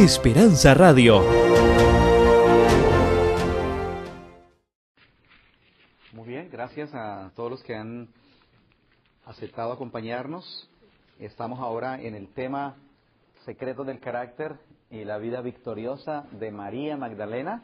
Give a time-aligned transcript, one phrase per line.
[0.00, 1.20] Esperanza Radio.
[6.14, 8.08] Muy bien, gracias a todos los que han
[9.26, 10.70] aceptado acompañarnos.
[11.18, 12.76] Estamos ahora en el tema
[13.44, 14.56] Secretos del Carácter
[14.90, 17.62] y la vida victoriosa de María Magdalena.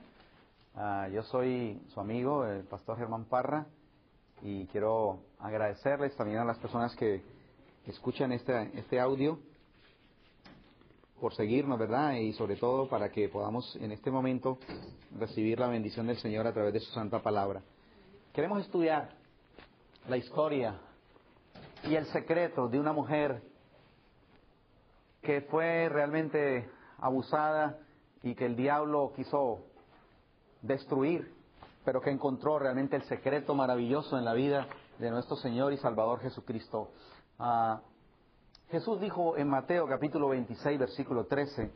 [0.74, 3.64] Ah, yo soy su amigo, el pastor Germán Parra,
[4.42, 7.22] y quiero agradecerles también a las personas que
[7.86, 9.38] escuchan este, este audio
[11.20, 12.14] por seguirnos, ¿verdad?
[12.14, 14.58] Y sobre todo para que podamos en este momento
[15.18, 17.62] recibir la bendición del Señor a través de su santa palabra.
[18.32, 19.10] Queremos estudiar
[20.08, 20.78] la historia
[21.84, 23.42] y el secreto de una mujer
[25.22, 27.78] que fue realmente abusada
[28.22, 29.60] y que el diablo quiso
[30.62, 31.34] destruir,
[31.84, 34.66] pero que encontró realmente el secreto maravilloso en la vida
[34.98, 36.90] de nuestro Señor y Salvador Jesucristo.
[37.38, 37.80] Ah,
[38.70, 41.70] Jesús dijo en Mateo capítulo 26, versículo 13,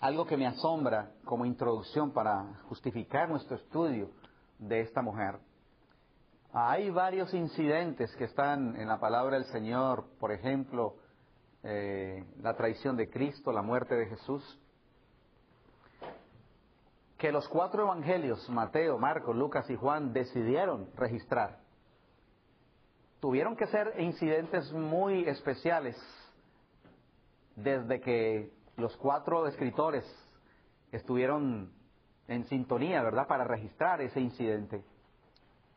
[0.00, 4.10] algo que me asombra como introducción para justificar nuestro estudio
[4.58, 5.38] de esta mujer.
[6.52, 10.96] Hay varios incidentes que están en la palabra del Señor, por ejemplo,
[11.62, 14.58] eh, la traición de Cristo, la muerte de Jesús,
[17.18, 21.60] que los cuatro evangelios, Mateo, Marcos, Lucas y Juan, decidieron registrar
[23.20, 25.96] tuvieron que ser incidentes muy especiales
[27.56, 30.04] desde que los cuatro escritores
[30.92, 31.72] estuvieron
[32.28, 34.84] en sintonía, ¿verdad?, para registrar ese incidente.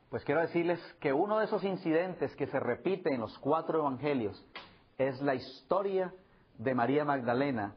[0.10, 4.46] Pues quiero decirles que uno de esos incidentes que se repite en los cuatro evangelios
[4.98, 6.14] es la historia
[6.58, 7.76] de María Magdalena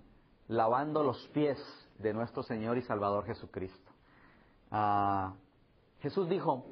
[0.49, 1.59] lavando los pies
[1.99, 3.93] de nuestro Señor y Salvador Jesucristo.
[4.71, 5.35] Ah,
[6.01, 6.67] Jesús dijo,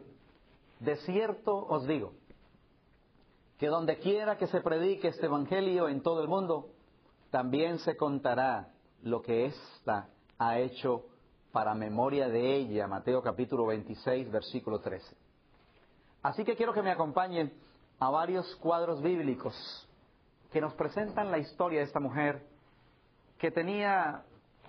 [0.80, 2.12] de cierto os digo,
[3.62, 6.70] que donde quiera que se predique este Evangelio en todo el mundo,
[7.30, 8.70] también se contará
[9.04, 11.04] lo que ésta ha hecho
[11.52, 15.16] para memoria de ella, Mateo capítulo 26, versículo 13.
[16.24, 17.52] Así que quiero que me acompañen
[18.00, 19.54] a varios cuadros bíblicos
[20.50, 22.44] que nos presentan la historia de esta mujer
[23.38, 24.24] que tenía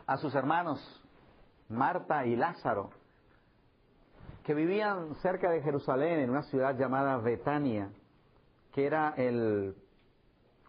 [0.06, 0.80] a sus hermanos
[1.68, 2.92] Marta y Lázaro,
[4.44, 7.90] que vivían cerca de Jerusalén en una ciudad llamada Betania
[8.74, 9.76] que era el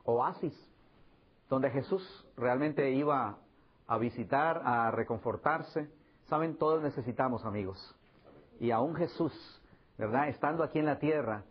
[0.04, 0.54] oasis
[1.48, 3.38] donde Jesús realmente iba
[3.86, 5.90] a visitar, a reconfortarse.
[6.26, 7.78] Saben, todos necesitamos amigos.
[8.60, 9.32] Y aún Jesús,
[9.98, 10.28] ¿verdad?
[10.28, 11.44] Estando aquí en la tierra,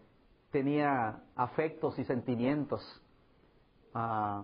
[0.51, 2.81] tenía afectos y sentimientos.
[3.93, 4.43] Ah,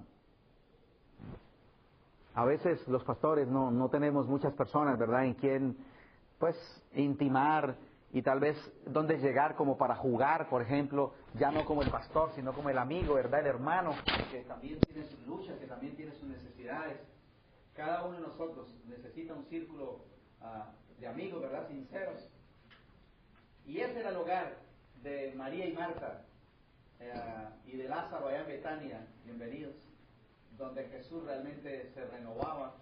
[2.36, 5.78] a veces los pastores no, no tenemos muchas personas, ¿verdad?, en quien,
[6.38, 6.56] pues,
[6.94, 7.76] intimar
[8.12, 12.32] y tal vez dónde llegar como para jugar, por ejemplo, ya no como el pastor,
[12.34, 13.42] sino como el amigo, ¿verdad?
[13.42, 13.94] El hermano,
[14.32, 17.00] que también tiene sus luchas, que también tiene sus necesidades.
[17.76, 20.06] Cada uno de nosotros necesita un círculo
[20.42, 21.68] ah, de amigos, ¿verdad?
[21.68, 22.28] Sinceros.
[23.66, 24.58] Y ese era el hogar
[25.04, 26.26] de María y Marta
[27.00, 27.14] eh,
[27.66, 29.76] y de Lázaro allá en Betania, bienvenidos,
[30.58, 32.76] donde Jesús realmente se renovaba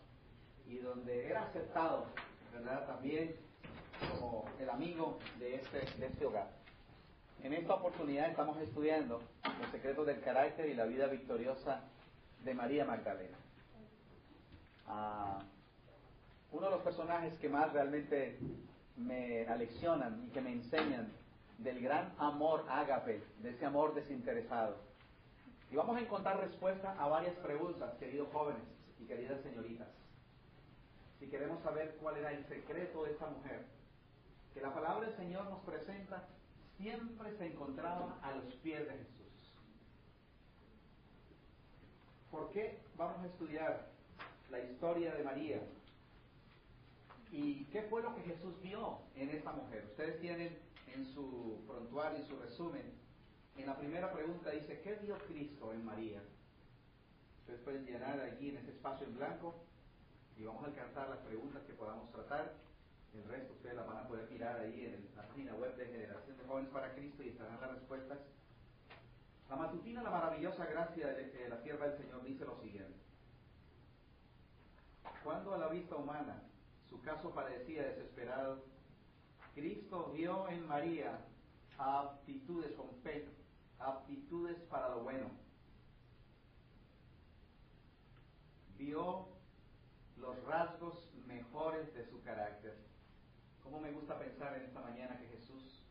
[0.65, 2.05] y donde era aceptado,
[2.53, 2.87] ¿verdad?
[2.87, 3.35] También
[3.99, 6.49] como el amigo de este, de este hogar.
[7.43, 9.21] En esta oportunidad estamos estudiando
[9.61, 11.81] los secretos del carácter y la vida victoriosa
[12.43, 13.37] de María Magdalena.
[14.87, 15.39] Ah,
[16.51, 18.39] uno de los personajes que más realmente
[18.95, 21.11] me aleccionan y que me enseñan
[21.57, 24.77] del gran amor ágape, de ese amor desinteresado.
[25.71, 28.61] Y vamos a encontrar respuesta a varias preguntas, queridos jóvenes
[28.99, 29.87] y queridas señoritas.
[31.19, 33.65] Si queremos saber cuál era el secreto de esta mujer,
[34.57, 36.27] que la palabra del Señor nos presenta
[36.77, 39.53] siempre se encontraba a los pies de Jesús.
[42.31, 43.91] ¿Por qué vamos a estudiar
[44.49, 45.61] la historia de María?
[47.31, 49.85] ¿Y qué fue lo que Jesús vio en esta mujer?
[49.91, 50.57] Ustedes tienen
[50.95, 52.93] en su prontuario, en su resumen,
[53.57, 56.23] en la primera pregunta dice, ¿qué vio Cristo en María?
[57.41, 59.53] Ustedes pueden llenar allí en ese espacio en blanco
[60.35, 62.66] y vamos a alcanzar las preguntas que podamos tratar.
[63.13, 66.37] El resto ustedes la van a poder mirar ahí en la página web de Generación
[66.37, 68.19] de Jóvenes para Cristo y estarán las respuestas.
[69.49, 72.99] La matutina, la maravillosa gracia de la sierva del Señor dice lo siguiente.
[75.23, 76.43] Cuando a la vista humana
[76.89, 78.63] su caso parecía desesperado,
[79.55, 81.19] Cristo vio en María
[81.77, 83.27] aptitudes con fe,
[83.79, 85.29] aptitudes para lo bueno.
[88.77, 89.27] Vio
[90.17, 92.86] los rasgos mejores de su carácter.
[93.69, 95.83] ¿Cómo me gusta pensar en esta mañana que Jesús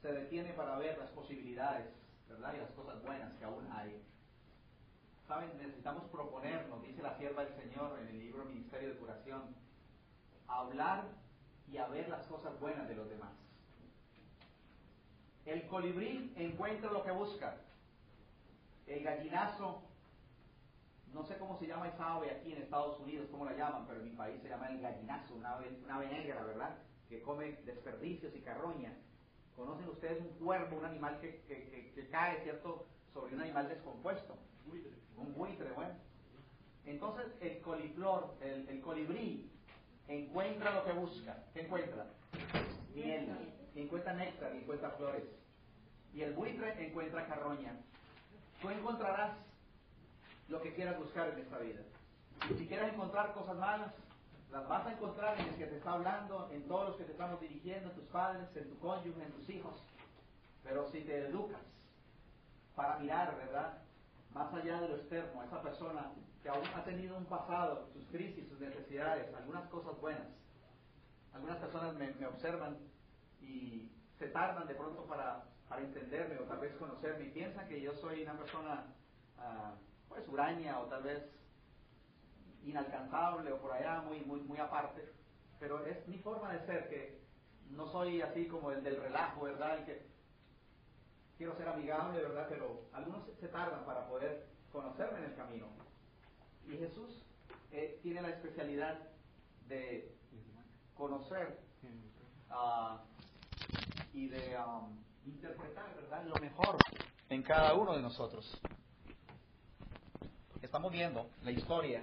[0.00, 1.92] se detiene para ver las posibilidades,
[2.28, 2.54] ¿verdad?
[2.54, 4.00] Y las cosas buenas que aún hay.
[5.26, 9.56] Saben, necesitamos proponernos, dice la sierva del Señor en el libro Ministerio de Curación,
[10.46, 11.08] hablar
[11.66, 13.32] y a ver las cosas buenas de los demás.
[15.46, 17.56] El colibrí encuentra lo que busca.
[18.86, 19.82] El gallinazo,
[21.16, 24.00] no sé cómo se llama esa ave aquí en Estados Unidos, cómo la llaman, pero
[24.00, 26.76] en mi país se llama el gallinazo, una ave, una ave negra, ¿verdad?
[27.08, 28.92] Que come desperdicios y carroña.
[29.56, 34.36] ¿Conocen ustedes un cuervo, un animal que, que, cae, ¿cierto?, sobre un animal descompuesto.
[35.16, 35.94] Un buitre, bueno.
[36.84, 39.50] Entonces el coliflor, el, el colibrí,
[40.08, 41.42] encuentra lo que busca.
[41.54, 42.06] ¿Qué encuentra?
[42.94, 43.34] Miel.
[43.74, 45.24] Encuentra néctar encuentra flores.
[46.12, 47.74] Y el buitre encuentra carroña.
[48.60, 49.32] Tú encontrarás
[50.48, 51.80] lo que quieras buscar en esta vida.
[52.56, 53.92] Si quieres encontrar cosas malas,
[54.52, 57.12] las vas a encontrar en el que te está hablando, en todos los que te
[57.12, 59.74] estamos dirigiendo, en tus padres, en tu cónyuge, en tus hijos.
[60.62, 61.60] Pero si te educas
[62.74, 63.78] para mirar, ¿verdad?
[64.34, 66.12] Más allá de lo externo, esa persona
[66.42, 70.28] que aún ha tenido un pasado, sus crisis, sus necesidades, algunas cosas buenas.
[71.32, 72.78] Algunas personas me, observan
[73.40, 77.80] y se tardan de pronto para, para, entenderme o tal vez conocerme y piensan que
[77.80, 78.84] yo soy una persona
[79.38, 79.74] uh,
[80.08, 81.22] pues huraña o tal vez
[82.64, 85.12] inalcanzable o por allá muy, muy, muy aparte.
[85.58, 87.20] Pero es mi forma de ser que
[87.70, 89.78] no soy así como el del relajo, ¿verdad?
[89.78, 90.06] El que
[91.36, 92.46] quiero ser amigable, ¿verdad?
[92.48, 95.66] Pero algunos se tardan para poder conocerme en el camino.
[96.66, 97.22] Y Jesús
[97.70, 98.98] eh, tiene la especialidad
[99.68, 100.16] de
[100.94, 101.58] conocer
[102.50, 102.98] uh,
[104.12, 106.24] y de um, interpretar, ¿verdad?
[106.24, 106.76] Lo mejor
[107.28, 108.60] en cada uno de nosotros.
[110.66, 112.02] Estamos viendo la historia,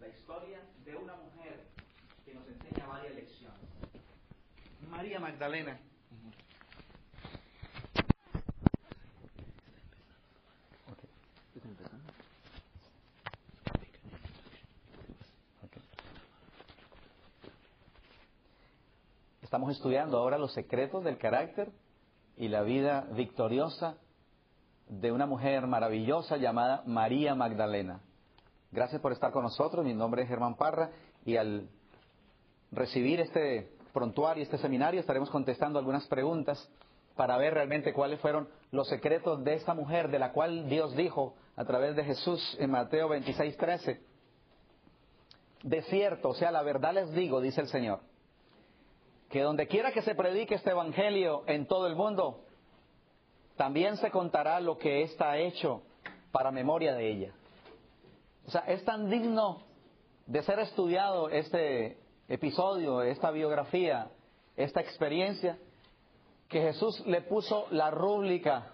[0.00, 1.60] la historia de una mujer
[2.24, 3.58] que nos enseña varias lecciones.
[4.88, 5.76] María Magdalena.
[19.42, 21.72] Estamos estudiando ahora los secretos del carácter
[22.36, 23.98] y la vida victoriosa
[24.90, 28.00] de una mujer maravillosa llamada María Magdalena.
[28.72, 29.84] Gracias por estar con nosotros.
[29.84, 30.90] Mi nombre es Germán Parra
[31.24, 31.68] y al
[32.72, 36.68] recibir este prontuario, este seminario, estaremos contestando algunas preguntas
[37.14, 41.34] para ver realmente cuáles fueron los secretos de esta mujer de la cual Dios dijo
[41.54, 44.00] a través de Jesús en Mateo 26, 13.
[45.62, 48.00] De cierto, o sea, la verdad les digo, dice el Señor,
[49.28, 52.44] que donde quiera que se predique este Evangelio en todo el mundo,
[53.56, 55.82] también se contará lo que está hecho
[56.32, 57.32] para memoria de ella.
[58.46, 59.62] O sea, es tan digno
[60.26, 61.98] de ser estudiado este
[62.28, 64.08] episodio, esta biografía,
[64.56, 65.58] esta experiencia,
[66.48, 68.72] que Jesús le puso la rúbrica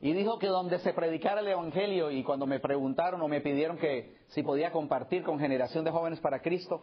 [0.00, 3.78] y dijo que donde se predicara el Evangelio, y cuando me preguntaron o me pidieron
[3.78, 6.82] que si podía compartir con generación de jóvenes para Cristo,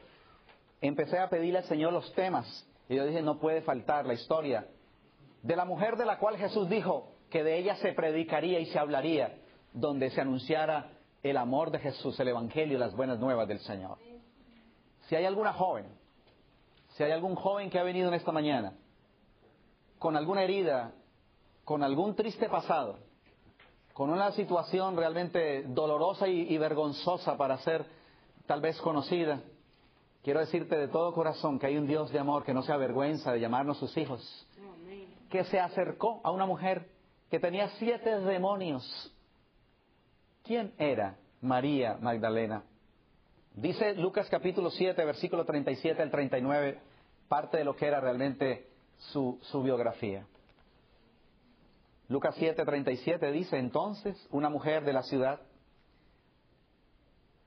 [0.81, 4.67] empecé a pedirle al Señor los temas y yo dije, no puede faltar la historia
[5.43, 8.79] de la mujer de la cual Jesús dijo que de ella se predicaría y se
[8.79, 9.37] hablaría,
[9.73, 10.91] donde se anunciara
[11.21, 13.97] el amor de Jesús, el Evangelio y las buenas nuevas del Señor.
[15.07, 15.85] Si hay alguna joven,
[16.95, 18.73] si hay algún joven que ha venido en esta mañana
[19.99, 20.93] con alguna herida,
[21.65, 22.99] con algún triste pasado,
[23.93, 27.85] con una situación realmente dolorosa y, y vergonzosa para ser
[28.45, 29.41] tal vez conocida,
[30.23, 33.33] Quiero decirte de todo corazón que hay un Dios de amor que no se avergüenza
[33.33, 34.47] de llamarnos sus hijos,
[35.33, 36.91] que se acercó a una mujer
[37.31, 39.11] que tenía siete demonios.
[40.43, 42.63] ¿Quién era María Magdalena?
[43.55, 46.79] Dice Lucas capítulo 7, versículo 37 al 39,
[47.27, 48.67] parte de lo que era realmente
[49.11, 50.23] su, su biografía.
[52.09, 55.41] Lucas 7, 37 dice, entonces una mujer de la ciudad,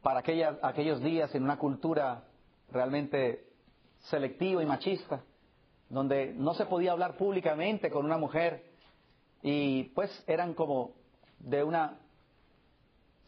[0.02, 0.24] para
[0.62, 2.24] aquellos días en una cultura
[2.72, 3.46] realmente
[4.10, 5.22] selectivo y machista,
[5.88, 8.64] donde no se podía hablar públicamente con una mujer
[9.42, 10.92] y pues eran como
[11.38, 11.98] de una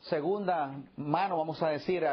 [0.01, 2.05] segunda mano, vamos a decir,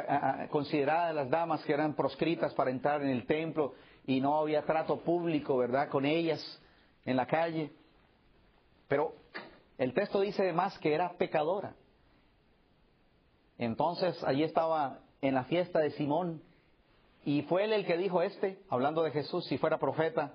[0.49, 3.73] consideradas las damas que eran proscritas para entrar en el templo
[4.05, 6.41] y no había trato público, ¿verdad?, con ellas
[7.05, 7.71] en la calle.
[8.87, 9.13] Pero
[9.77, 11.73] el texto dice además que era pecadora.
[13.57, 16.41] Entonces allí estaba en la fiesta de Simón
[17.25, 20.34] y fue él el que dijo este, hablando de Jesús, si fuera profeta,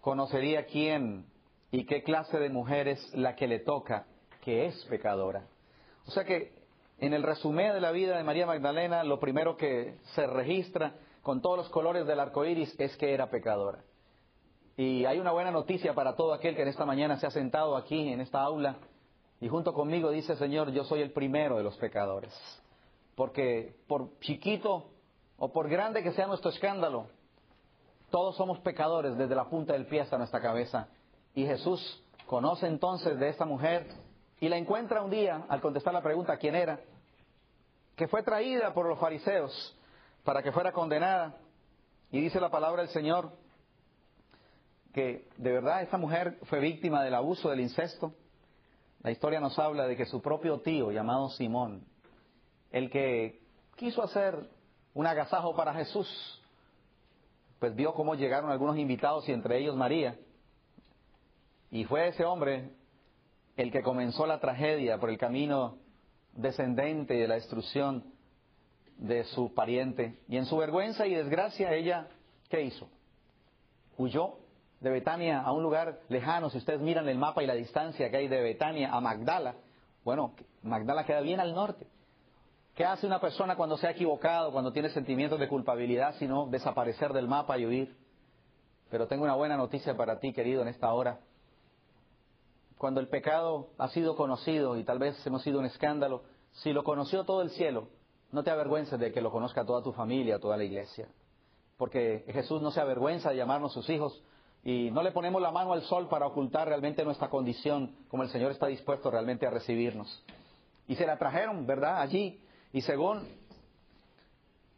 [0.00, 1.26] conocería quién
[1.70, 4.06] y qué clase de mujer es la que le toca,
[4.42, 5.46] que es pecadora.
[6.06, 6.52] O sea que
[6.98, 11.40] en el resumen de la vida de María Magdalena, lo primero que se registra con
[11.40, 13.84] todos los colores del arco iris es que era pecadora.
[14.76, 17.76] Y hay una buena noticia para todo aquel que en esta mañana se ha sentado
[17.76, 18.76] aquí en esta aula
[19.40, 22.32] Y junto conmigo dice, Señor, yo soy el primero de los pecadores.
[23.14, 24.90] Porque por chiquito
[25.38, 27.06] o por grande que sea nuestro escándalo,
[28.10, 30.88] todos somos pecadores desde la punta del pie hasta nuestra cabeza.
[31.34, 33.86] Y Jesús conoce entonces de esta mujer
[34.40, 36.80] y la encuentra un día al contestar la pregunta quién era,
[37.96, 39.76] que fue traída por los fariseos
[40.24, 41.36] para que fuera condenada.
[42.10, 43.30] Y dice la palabra del Señor
[44.92, 48.14] que de verdad esta mujer fue víctima del abuso del incesto.
[49.02, 51.84] La historia nos habla de que su propio tío, llamado Simón,
[52.72, 53.40] el que
[53.76, 54.48] quiso hacer
[54.98, 56.42] un agasajo para Jesús,
[57.60, 60.18] pues vio cómo llegaron algunos invitados y entre ellos María.
[61.70, 62.70] Y fue ese hombre
[63.56, 65.76] el que comenzó la tragedia por el camino
[66.32, 68.12] descendente de la destrucción
[68.96, 70.18] de su pariente.
[70.26, 72.08] Y en su vergüenza y desgracia ella,
[72.48, 72.88] ¿qué hizo?
[73.98, 74.34] Huyó
[74.80, 78.16] de Betania a un lugar lejano, si ustedes miran el mapa y la distancia que
[78.16, 79.54] hay de Betania a Magdala,
[80.02, 81.86] bueno, Magdala queda bien al norte.
[82.78, 87.12] ¿Qué hace una persona cuando se ha equivocado, cuando tiene sentimientos de culpabilidad, sino desaparecer
[87.12, 87.96] del mapa y huir?
[88.88, 91.18] Pero tengo una buena noticia para ti, querido, en esta hora.
[92.78, 96.84] Cuando el pecado ha sido conocido y tal vez hemos sido un escándalo, si lo
[96.84, 97.88] conoció todo el cielo,
[98.30, 101.08] no te avergüences de que lo conozca toda tu familia, toda la iglesia.
[101.78, 104.22] Porque Jesús no se avergüenza de llamarnos sus hijos,
[104.62, 108.28] y no le ponemos la mano al sol para ocultar realmente nuestra condición, como el
[108.28, 110.24] Señor está dispuesto realmente a recibirnos.
[110.86, 112.00] Y se la trajeron, ¿verdad?
[112.00, 112.40] Allí.
[112.72, 113.26] Y según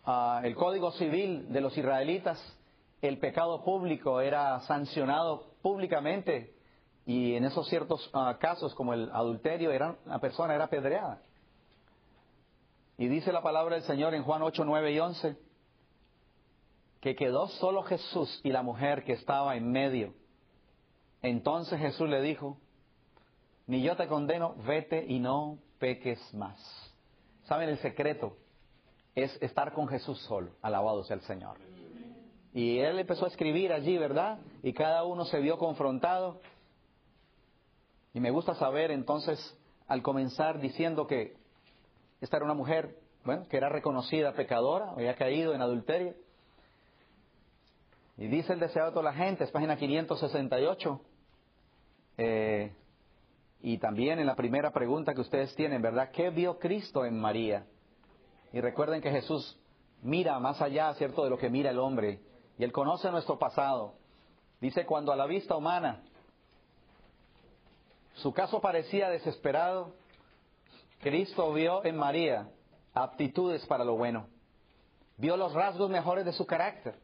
[0.07, 2.41] uh, el Código Civil de los israelitas,
[3.03, 6.55] el pecado público era sancionado públicamente
[7.07, 9.71] y en esos ciertos uh, casos como el adulterio
[10.07, 11.23] la persona era apedreada.
[12.99, 15.37] Y dice la palabra del Señor en Juan 8, 9 y 11
[17.01, 20.13] que quedó solo Jesús y la mujer que estaba en medio.
[21.23, 22.59] Entonces Jesús le dijo,
[23.67, 26.90] ni yo te condeno, vete y no peques más.
[27.51, 28.37] ¿Saben el secreto?
[29.13, 31.57] Es estar con Jesús solo, alabado sea el Señor.
[32.55, 34.39] Y él empezó a escribir allí, ¿verdad?
[34.63, 36.41] Y cada uno se vio confrontado.
[38.15, 39.37] Y me gusta saber entonces,
[39.89, 41.35] al comenzar diciendo que
[42.21, 46.15] esta era una mujer, bueno, que era reconocida pecadora, había caído en adulterio,
[48.17, 51.01] y dice el deseado de toda la gente, es página 568.
[52.17, 52.73] Eh,
[53.63, 56.11] y también en la primera pregunta que ustedes tienen, ¿verdad?
[56.11, 57.67] ¿Qué vio Cristo en María?
[58.53, 59.59] Y recuerden que Jesús
[60.03, 62.21] mira más allá, ¿cierto?, de lo que mira el hombre.
[62.59, 63.95] Y Él conoce nuestro pasado.
[64.61, 66.03] Dice, cuando a la vista humana
[68.15, 69.95] su caso parecía desesperado,
[71.01, 72.49] Cristo vio en María
[72.93, 74.27] aptitudes para lo bueno.
[75.17, 76.97] Vio los rasgos mejores de su carácter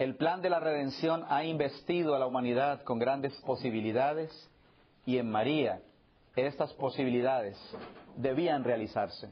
[0.00, 4.49] el plan de la redención ha investido a la humanidad con grandes posibilidades
[5.06, 5.80] y en María
[6.36, 7.58] estas posibilidades
[8.16, 9.30] debían realizarse.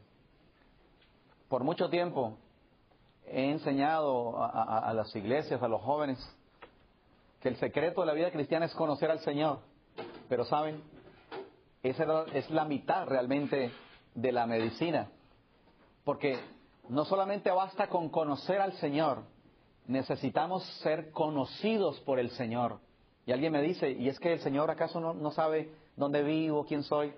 [1.48, 2.36] Por mucho tiempo
[3.26, 6.18] he enseñado a, las iglesias, a los jóvenes,
[7.40, 9.60] que el secreto de la vida cristiana es conocer al Señor.
[10.28, 10.82] Pero saben,
[11.82, 13.70] esa es la mitad realmente
[14.14, 15.10] de la medicina.
[16.04, 16.38] Porque
[16.88, 19.24] no solamente basta con conocer al Señor,
[19.86, 22.80] necesitamos ser conocidos por el Señor.
[23.28, 26.82] Y alguien me dice, ¿y es que el Señor acaso no, sabe dónde vivo, quién
[26.82, 27.12] soy?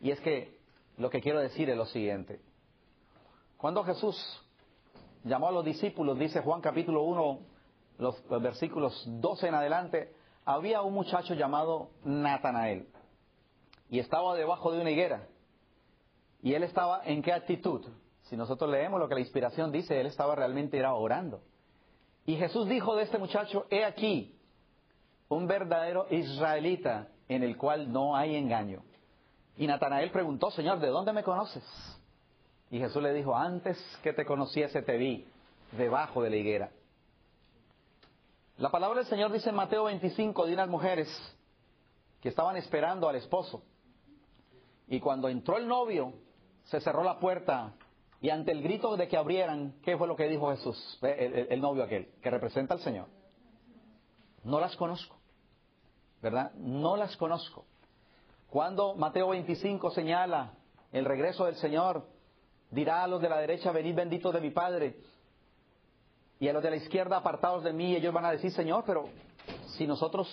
[0.00, 0.58] Y es que
[0.96, 2.40] lo que quiero decir es lo siguiente.
[3.58, 4.16] Cuando Jesús
[5.22, 7.38] llamó a los discípulos, dice Juan capítulo 1,
[7.98, 10.12] los, los versículos 12 en adelante,
[10.44, 12.88] había un muchacho llamado Natanael
[13.88, 15.28] y estaba debajo de una higuera.
[16.42, 17.86] ¿Y él estaba en qué actitud?
[18.22, 21.40] Si nosotros leemos lo que la inspiración dice, él estaba realmente era orando.
[22.26, 24.34] Y Jesús dijo de este muchacho, he aquí,
[25.28, 28.82] un verdadero israelita en el cual no hay engaño.
[29.56, 31.64] Y Natanael preguntó, Señor, ¿de dónde me conoces?
[32.70, 35.26] Y Jesús le dijo, antes que te conociese te vi
[35.72, 36.70] debajo de la higuera.
[38.58, 41.08] La palabra del Señor dice en Mateo 25 de unas mujeres
[42.20, 43.62] que estaban esperando al esposo.
[44.88, 46.12] Y cuando entró el novio,
[46.64, 47.74] se cerró la puerta
[48.20, 51.84] y ante el grito de que abrieran, ¿qué fue lo que dijo Jesús, el, novio
[51.84, 53.06] aquel, que representa al Señor?
[54.42, 55.16] No las conozco,
[56.22, 56.52] ¿verdad?
[56.54, 57.64] No las conozco.
[58.48, 60.54] Cuando Mateo 25 señala
[60.92, 62.06] el regreso del Señor,
[62.70, 64.96] dirá a los de la derecha, venid benditos de mi Padre,
[66.40, 69.08] y a los de la izquierda, apartados de mí, ellos van a decir, Señor, pero
[69.76, 70.28] si nosotros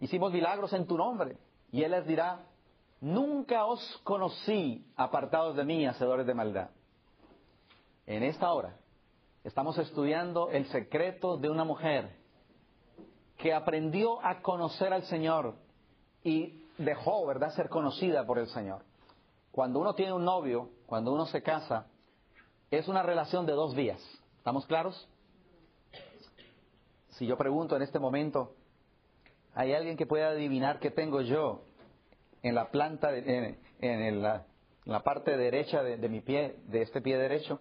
[0.00, 1.36] hicimos milagros en tu nombre,
[1.72, 2.40] y Él les dirá,
[3.00, 6.70] Nunca os conocí apartados de mí, hacedores de maldad.
[8.06, 8.76] En esta hora
[9.44, 12.16] estamos estudiando el secreto de una mujer
[13.38, 15.54] que aprendió a conocer al Señor
[16.24, 18.82] y dejó, ¿verdad?, ser conocida por el Señor.
[19.52, 21.86] Cuando uno tiene un novio, cuando uno se casa,
[22.70, 24.00] es una relación de dos vías.
[24.38, 25.08] ¿Estamos claros?
[27.10, 28.54] Si yo pregunto en este momento,
[29.54, 31.62] ¿hay alguien que pueda adivinar qué tengo yo
[32.42, 34.44] en la planta, de, en, la,
[35.02, 37.60] parte derecha de, mi pie, de este pie derecho?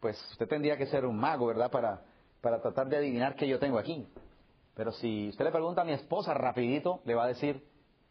[0.00, 1.70] Pues usted tendría que ser un mago, ¿verdad?
[1.70, 2.02] Para,
[2.40, 4.06] para tratar de adivinar qué yo tengo aquí.
[4.76, 7.66] Pero si usted le pregunta a mi esposa rapidito, le va a decir,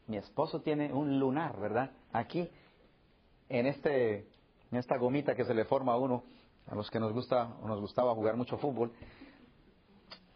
[0.08, 1.92] mi esposo tiene un lunar, ¿verdad?
[2.12, 2.50] Aquí,
[3.50, 4.28] en, este,
[4.72, 6.24] en esta gomita que se le forma a uno,
[6.68, 8.92] a los que nos gusta o nos gustaba jugar mucho fútbol,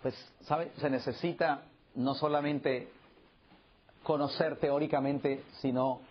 [0.04, 0.72] pues, ¿sabe?
[0.78, 1.64] Se necesita
[1.96, 2.90] no solamente
[4.04, 6.02] conocer teóricamente, sino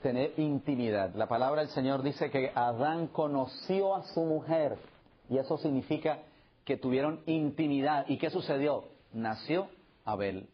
[0.00, 1.14] tener intimidad.
[1.14, 4.78] La palabra del Señor dice que Adán conoció a su mujer
[5.28, 6.20] y eso significa
[6.64, 8.06] que tuvieron intimidad.
[8.08, 8.95] ¿Y qué sucedió?
[9.12, 9.68] Nació
[10.04, 10.48] Abel.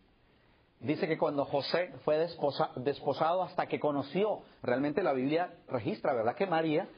[0.81, 2.19] Dice que cuando José fue
[2.77, 6.35] desposado hasta que conoció, realmente la Biblia registra, ¿verdad?
[6.35, 6.89] Que María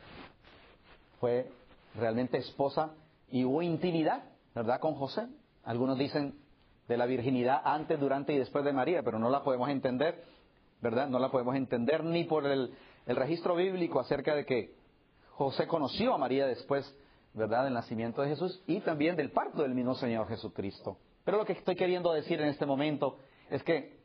[1.21, 1.51] fue
[1.95, 2.95] realmente esposa
[3.31, 4.81] y hubo intimidad, ¿verdad?
[4.81, 5.27] Con José.
[5.65, 6.35] Algunos dicen
[6.89, 10.25] de la virginidad antes, durante y después de María, pero no la podemos entender,
[10.81, 11.09] ¿verdad?
[11.09, 14.75] No la podemos entender ni por el, el registro bíblico acerca de que
[15.33, 16.91] José conoció a María después,
[17.35, 17.65] ¿verdad?
[17.65, 20.97] Del nacimiento de Jesús y también del parto del mismo Señor Jesucristo.
[21.25, 23.19] Pero lo que estoy queriendo decir en este momento
[23.51, 23.99] es que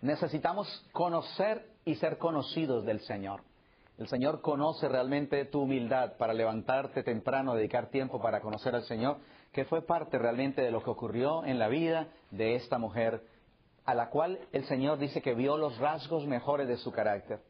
[0.00, 3.42] necesitamos conocer y ser conocidos del Señor.
[3.98, 9.18] El Señor conoce realmente tu humildad para levantarte temprano, dedicar tiempo para conocer al Señor,
[9.52, 13.22] que fue parte realmente de lo que ocurrió en la vida de esta mujer,
[13.84, 17.40] a la cual el Señor dice que vio los rasgos mejores de su carácter.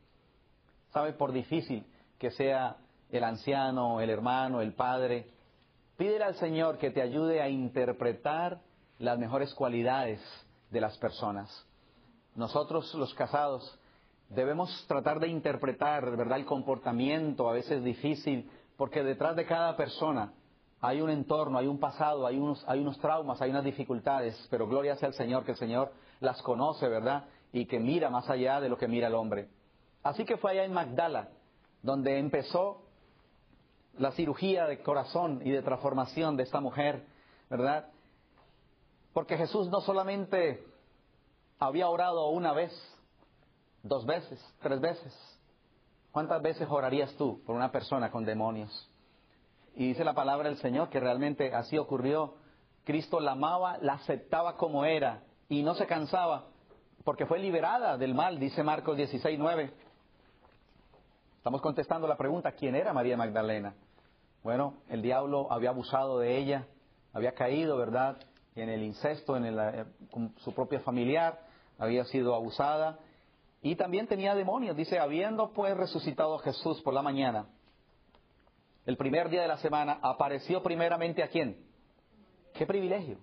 [0.93, 1.13] ¿Sabe?
[1.13, 1.87] Por difícil
[2.19, 2.79] que sea
[3.13, 5.27] el anciano, el hermano, el padre,
[6.01, 8.63] Pídele al Señor que te ayude a interpretar
[8.99, 10.19] las mejores cualidades
[10.71, 11.51] de las personas.
[12.35, 13.79] Nosotros los casados
[14.31, 20.33] debemos tratar de interpretar, ¿verdad?, el comportamiento a veces difícil, porque detrás de cada persona
[20.81, 24.67] hay un entorno, hay un pasado, hay unos, hay unos traumas, hay unas dificultades, pero
[24.67, 27.27] gloria sea al Señor, que el Señor las conoce, ¿verdad?
[27.53, 29.51] Y que mira más allá de lo que mira el hombre.
[30.03, 31.29] Así que fue allá en Magdala,
[31.83, 32.87] donde empezó
[33.99, 37.05] la cirugía de corazón y de transformación de esta mujer,
[37.49, 37.89] ¿verdad?
[39.13, 40.65] Porque Jesús no solamente
[41.59, 42.73] había orado una vez,
[43.83, 45.13] dos veces, tres veces.
[46.13, 48.89] ¿Cuántas veces orarías tú por una persona con demonios?
[49.75, 52.35] Y dice la palabra del Señor que realmente así ocurrió.
[52.85, 56.47] Cristo la amaba, la aceptaba como era y no se cansaba
[57.05, 59.73] porque fue liberada del mal, dice Marcos 16, 9.
[61.41, 63.75] Estamos contestando la pregunta, ¿quién era María Magdalena?
[64.43, 66.67] Bueno, el diablo había abusado de ella,
[67.15, 68.19] había caído, ¿verdad?,
[68.55, 71.41] en el incesto, en eh, con su propia familiar,
[71.79, 72.99] había sido abusada
[73.63, 74.77] y también tenía demonios.
[74.77, 77.47] Dice, habiendo pues resucitado Jesús por la mañana,
[78.85, 81.57] el primer día de la semana, apareció primeramente a quién?
[82.53, 83.17] ¿Qué privilegio?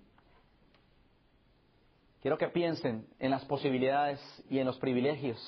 [2.20, 5.38] Quiero que piensen en las posibilidades y en los privilegios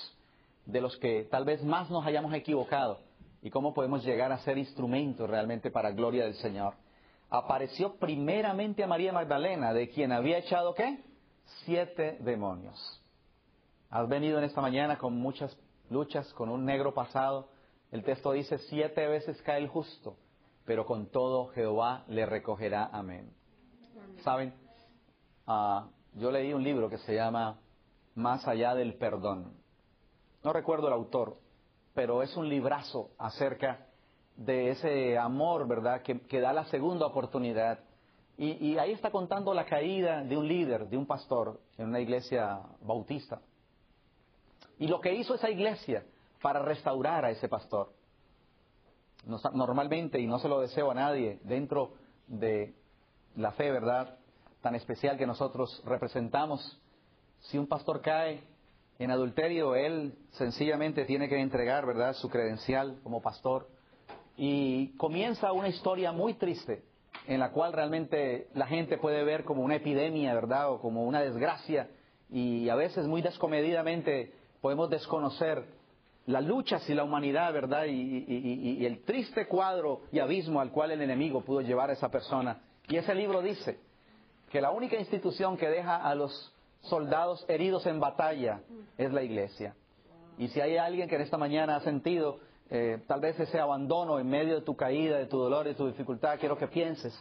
[0.70, 3.00] de los que tal vez más nos hayamos equivocado
[3.42, 6.74] y cómo podemos llegar a ser instrumentos realmente para gloria del Señor.
[7.28, 11.02] Apareció primeramente a María Magdalena, de quien había echado qué?
[11.64, 13.02] Siete demonios.
[13.88, 15.56] Has venido en esta mañana con muchas
[15.90, 17.48] luchas, con un negro pasado.
[17.90, 20.16] El texto dice, siete veces cae el justo,
[20.64, 22.90] pero con todo Jehová le recogerá.
[22.92, 23.32] Amén.
[24.22, 24.54] ¿Saben?
[25.46, 27.58] Ah, yo leí un libro que se llama
[28.14, 29.59] Más allá del perdón.
[30.42, 31.36] No recuerdo el autor,
[31.94, 33.86] pero es un librazo acerca
[34.36, 37.80] de ese amor, ¿verdad?, que, da la segunda oportunidad.
[38.38, 42.60] Y, ahí está contando la caída de un líder, de un pastor en una iglesia
[42.80, 43.42] bautista.
[44.78, 46.06] Y lo que hizo esa iglesia
[46.40, 47.92] para restaurar a ese pastor.
[49.26, 51.92] Normalmente, y no se lo deseo a nadie, dentro
[52.26, 52.74] de
[53.36, 54.16] la fe, ¿verdad?,
[54.62, 56.80] tan especial que nosotros representamos,
[57.40, 58.42] si un pastor cae,
[59.00, 63.66] en adulterio, él sencillamente tiene que entregar, ¿verdad?, su credencial como pastor.
[64.36, 66.82] Y comienza una historia muy triste,
[67.26, 71.22] en la cual realmente la gente puede ver como una epidemia, ¿verdad?, o como una
[71.22, 71.88] desgracia.
[72.28, 75.64] Y a veces muy descomedidamente podemos desconocer
[76.26, 80.90] las luchas y la humanidad, ¿verdad?, y, y el triste cuadro y abismo al cual
[80.90, 82.60] el enemigo pudo llevar a esa persona.
[82.86, 83.80] Y ese libro dice
[84.50, 86.52] que la única institución que deja a los
[86.82, 88.60] soldados heridos en batalla
[88.96, 89.74] es la iglesia.
[90.38, 92.38] Y si hay alguien que en esta mañana ha sentido
[92.70, 95.86] eh, tal vez ese abandono en medio de tu caída, de tu dolor, de tu
[95.86, 97.14] dificultad, quiero que pienses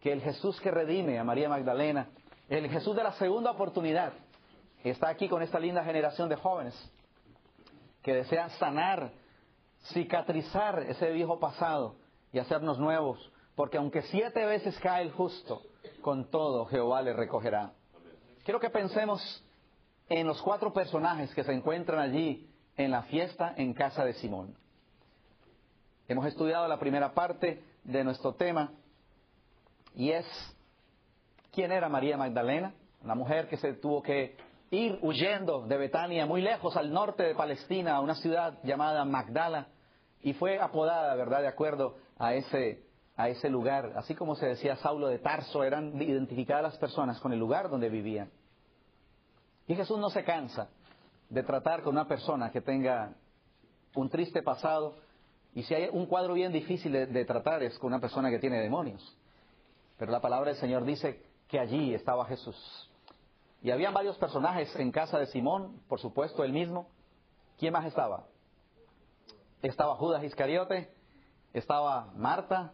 [0.00, 2.08] que el Jesús que redime a María Magdalena,
[2.48, 4.12] el Jesús de la segunda oportunidad,
[4.84, 6.74] está aquí con esta linda generación de jóvenes
[8.02, 9.12] que desean sanar,
[9.92, 11.96] cicatrizar ese viejo pasado
[12.32, 15.62] y hacernos nuevos, porque aunque siete veces cae el justo,
[16.00, 17.72] con todo Jehová le recogerá.
[18.44, 19.44] Quiero que pensemos
[20.08, 24.56] en los cuatro personajes que se encuentran allí en la fiesta en casa de Simón.
[26.08, 28.72] Hemos estudiado la primera parte de nuestro tema
[29.94, 30.26] y es
[31.52, 34.36] quién era María Magdalena, una mujer que se tuvo que
[34.72, 39.68] ir huyendo de Betania, muy lejos al norte de Palestina, a una ciudad llamada Magdala,
[40.20, 42.82] y fue apodada, ¿verdad?, de acuerdo a ese,
[43.22, 43.92] a ese lugar.
[43.94, 47.88] Así como se decía Saulo de Tarso, eran identificadas las personas con el lugar donde
[47.88, 48.28] vivían.
[49.68, 50.68] Y Jesús no se cansa
[51.30, 53.14] de tratar con una persona que tenga
[53.94, 54.96] un triste pasado,
[55.54, 58.58] y si hay un cuadro bien difícil de, tratar es con una persona que tiene
[58.58, 59.16] demonios.
[59.98, 62.90] Pero la palabra del Señor dice que allí estaba Jesús.
[63.62, 66.88] Y habían varios personajes en casa de Simón, por supuesto, él mismo.
[67.56, 68.24] ¿Quién más estaba?
[69.62, 70.92] Estaba Judas Iscariote,
[71.52, 72.72] estaba Marta,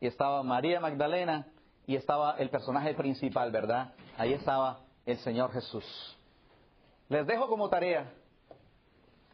[0.00, 1.46] y estaba María Magdalena,
[1.86, 3.94] y estaba el personaje principal, ¿verdad?
[4.16, 5.84] Ahí estaba el Señor Jesús.
[7.08, 8.12] Les dejo como tarea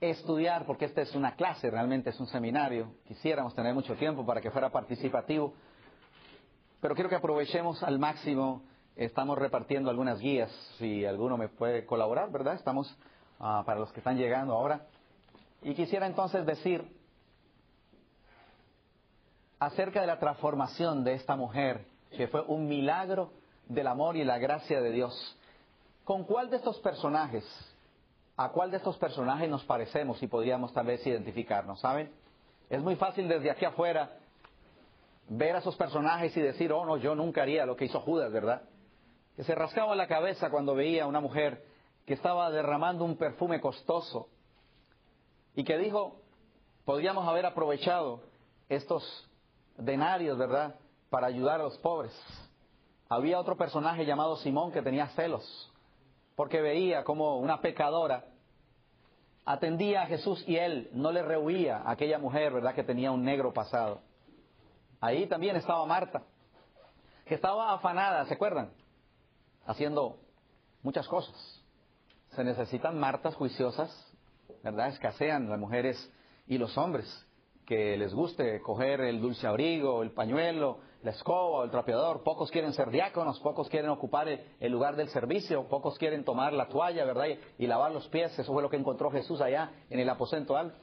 [0.01, 2.95] estudiar, porque esta es una clase, realmente es un seminario.
[3.07, 5.55] Quisiéramos tener mucho tiempo para que fuera participativo,
[6.81, 8.63] pero quiero que aprovechemos al máximo
[8.97, 12.55] Estamos repartiendo algunas guías, si alguno me puede colaborar, ¿verdad?
[12.55, 12.91] Estamos
[13.39, 14.87] uh, para los que están llegando ahora.
[15.61, 16.96] Y quisiera entonces decir
[19.59, 23.33] acerca de la transformación de esta mujer, que fue un milagro
[23.67, 25.39] del amor y la gracia de Dios.
[26.05, 27.45] ¿Con cuál de estos personajes,
[28.37, 31.81] a cuál de estos personajes nos parecemos y podríamos tal vez identificarnos?
[31.81, 32.13] ¿Saben?
[32.69, 34.17] Es muy fácil desde aquí afuera
[35.29, 38.31] ver a esos personajes y decir, oh no, yo nunca haría lo que hizo Judas,
[38.33, 38.63] ¿verdad?
[39.37, 41.63] que se rascaba la cabeza cuando veía a una mujer
[42.07, 44.29] que estaba derramando un perfume costoso
[45.55, 46.17] y que dijo,
[46.87, 48.23] podríamos haber aprovechado
[48.71, 49.29] estos
[49.79, 50.77] denarios, ¿verdad?,
[51.11, 52.13] para ayudar a los pobres.
[53.09, 55.73] Había otro personaje llamado Simón que tenía celos,
[56.35, 58.25] porque veía como una pecadora
[59.45, 63.25] atendía a Jesús y él no le rehuía a aquella mujer, ¿verdad?, que tenía un
[63.25, 64.01] negro pasado.
[65.01, 66.23] Ahí también estaba Marta,
[67.25, 68.71] que estaba afanada, ¿se acuerdan?
[69.67, 70.19] haciendo
[70.83, 71.35] muchas cosas.
[72.35, 73.91] Se necesitan martas juiciosas,
[74.63, 74.89] ¿verdad?
[74.89, 76.13] Escasean las mujeres
[76.47, 77.07] y los hombres
[77.67, 82.23] que les guste coger el dulce abrigo, el pañuelo, la escoba, el trapeador.
[82.23, 86.69] Pocos quieren ser diáconos, pocos quieren ocupar el, lugar del servicio, pocos quieren tomar la
[86.69, 87.27] toalla, ¿verdad?
[87.59, 88.39] Y, lavar los pies.
[88.39, 90.79] Eso fue lo que encontró Jesús allá en el aposento alto.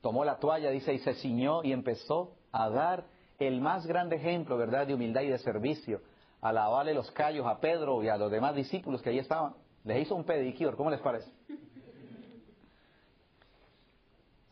[0.00, 3.04] Tomó la toalla, dice, y se ciñó y empezó a dar
[3.38, 6.00] el más grande ejemplo, ¿verdad?, de humildad y de servicio
[6.40, 9.54] a lavarle los callos a Pedro y a los demás discípulos que allí estaban.
[9.84, 11.30] Les hizo un pedicure, ¿cómo les parece?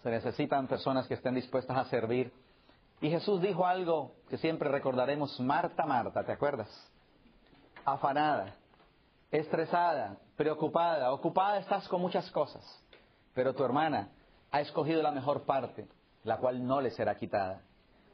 [0.04, 2.30] Se necesitan personas que estén dispuestas a servir.
[3.00, 6.68] Y Jesús dijo algo que siempre recordaremos, Marta, Marta, ¿te acuerdas?
[7.86, 8.54] Afanada,
[9.30, 12.62] estresada, preocupada, ocupada estás con muchas cosas,
[13.32, 14.10] pero tu hermana
[14.50, 15.88] ha escogido la mejor parte,
[16.22, 17.62] la cual no le será quitada.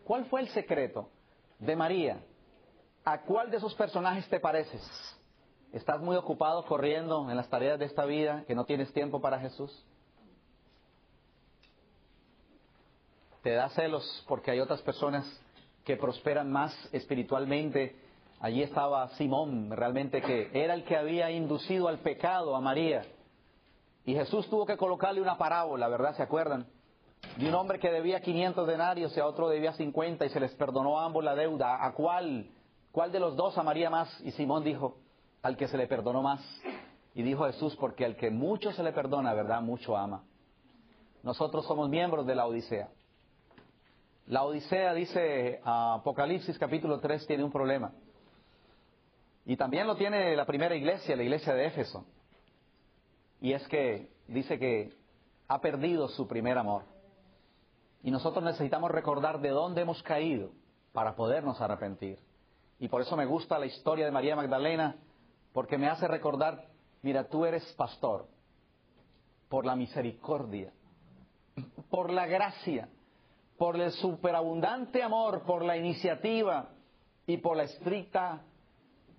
[0.04, 1.10] ¿Cuál fue el secreto
[1.58, 2.20] de María
[3.04, 4.82] ¿A cuál de esos personajes te pareces?
[5.72, 9.40] ¿Estás muy ocupado corriendo en las tareas de esta vida que no tienes tiempo para
[9.40, 9.84] Jesús?
[13.42, 15.24] ¿Te da celos porque hay otras personas
[15.84, 17.96] que prosperan más espiritualmente?
[18.40, 23.02] Allí estaba Simón, realmente que era el que había inducido al pecado a María.
[24.04, 26.16] Y Jesús tuvo que colocarle una parábola, ¿verdad?
[26.16, 26.66] ¿Se acuerdan?
[27.36, 30.54] De un hombre que debía 500 denarios y a otro debía 50 y se les
[30.54, 31.84] perdonó a ambos la deuda.
[31.84, 32.50] ¿A cuál
[32.92, 34.08] ¿Cuál de los dos amaría más?
[34.24, 34.96] Y Simón dijo,
[35.42, 36.40] al que se le perdonó más.
[37.14, 39.62] Y dijo Jesús, porque al que mucho se le perdona, ¿verdad?
[39.62, 40.24] Mucho ama.
[41.22, 42.88] Nosotros somos miembros de la Odisea.
[44.30, 47.92] La Odisea, dice Apocalipsis capítulo 3, tiene un problema.
[49.44, 52.06] Y también lo tiene la primera iglesia, la iglesia de Éfeso.
[53.40, 54.92] Y es que dice que
[55.48, 56.84] ha perdido su primer amor.
[58.04, 60.52] Y nosotros necesitamos recordar de dónde hemos caído
[60.92, 62.20] para podernos arrepentir.
[62.78, 64.94] Y por eso me gusta la historia de María Magdalena,
[65.52, 66.68] porque me hace recordar,
[67.02, 68.28] mira, tú eres pastor
[69.48, 70.72] por la misericordia,
[71.90, 72.88] por la gracia,
[73.60, 76.70] por el superabundante amor, por la iniciativa
[77.26, 78.40] y por la estricta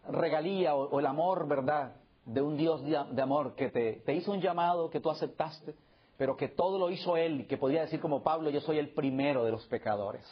[0.10, 1.94] regalía o, el amor, ¿verdad?,
[2.26, 5.76] de un Dios de, amor que te, te hizo un llamado que tú aceptaste,
[6.18, 8.90] pero que todo lo hizo Él y que podía decir como Pablo, yo soy el
[8.96, 10.26] primero de los pecadores.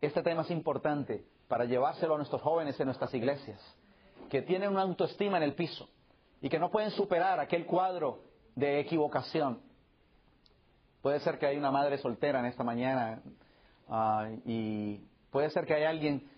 [0.00, 3.60] Este tema es importante para llevárselo a nuestros jóvenes en nuestras iglesias,
[4.28, 5.88] que tienen una autoestima en el piso,
[6.42, 8.24] y que no pueden superar aquel cuadro
[8.56, 9.60] de equivocación.
[11.06, 13.22] Puede ser que hay una madre soltera en esta mañana
[13.88, 14.98] ah, y
[15.30, 16.28] puede ser que hay alguien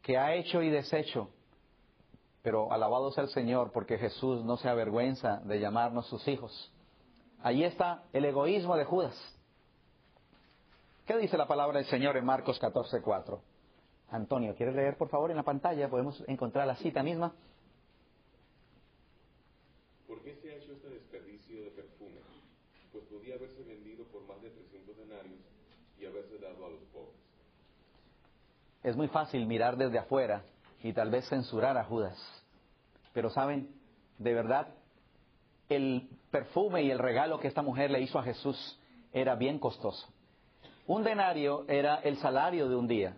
[0.00, 1.28] que ha hecho y deshecho,
[2.40, 6.72] pero alabado sea el Señor porque Jesús no se avergüenza de llamarnos sus hijos.
[7.42, 9.14] Allí está el egoísmo de Judas.
[11.04, 13.42] ¿Qué dice la palabra del Señor en Marcos 14:4?
[14.08, 15.90] Antonio, ¿quieres leer por favor en la pantalla?
[15.90, 17.34] Podemos encontrar la cita misma.
[20.08, 22.24] ¿Por qué se ha hecho este desperdicio de perfume?
[22.90, 25.40] Pues podía haberse vendido por más de 300 denarios
[25.98, 27.18] y haberse dado a los pobres.
[28.84, 30.44] Es muy fácil mirar desde afuera
[30.82, 32.18] y tal vez censurar a Judas.
[33.14, 33.74] Pero saben,
[34.18, 34.68] de verdad,
[35.70, 38.78] el perfume y el regalo que esta mujer le hizo a Jesús
[39.10, 40.06] era bien costoso.
[40.86, 43.16] Un denario era el salario de un día.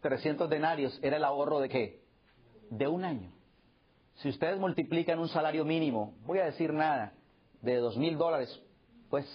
[0.00, 2.00] 300 denarios era el ahorro de qué?
[2.70, 3.32] De un año.
[4.14, 7.14] Si ustedes multiplican un salario mínimo, voy a decir nada,
[7.62, 8.62] de dos mil dólares,
[9.10, 9.26] pues,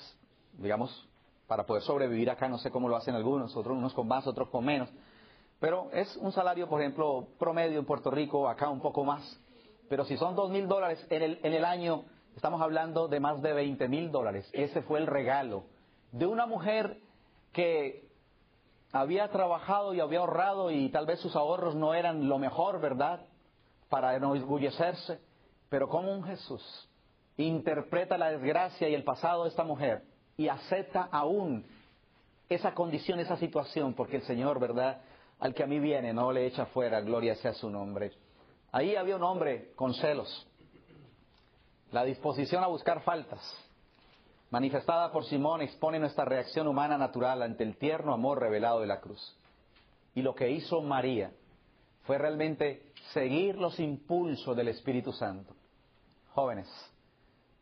[0.54, 1.10] digamos,
[1.48, 4.48] para poder sobrevivir acá, no sé cómo lo hacen algunos, otros unos con más, otros
[4.50, 4.89] con menos,
[5.60, 9.39] pero es un salario, por ejemplo, promedio en Puerto Rico, acá un poco más.
[9.89, 13.41] Pero si son dos mil dólares en el, en el año, estamos hablando de más
[13.41, 14.50] de veinte mil dólares.
[14.54, 15.63] Ese fue el regalo
[16.12, 16.98] de una mujer
[17.52, 18.08] que
[18.91, 23.22] había trabajado y había ahorrado y tal vez sus ahorros no eran lo mejor, ¿verdad?
[23.89, 25.19] Para enorgullecerse.
[25.69, 26.89] Pero como un Jesús
[27.38, 30.04] interpreta la desgracia y el pasado de esta mujer
[30.38, 31.65] y acepta aún
[32.48, 35.02] esa condición, esa situación, porque el Señor, ¿verdad?
[35.39, 38.12] Al que a mí viene, no le echa fuera, gloria sea su nombre.
[38.71, 40.47] Ahí había un hombre con celos,
[41.91, 43.41] la disposición a buscar faltas,
[44.52, 48.99] manifestada por Simón, expone nuestra reacción humana natural ante el tierno amor revelado de la
[48.99, 49.36] cruz.
[50.13, 51.32] Y lo que hizo María
[52.04, 55.56] fue realmente seguir los impulsos del Espíritu Santo.
[56.34, 56.67] Jóvenes,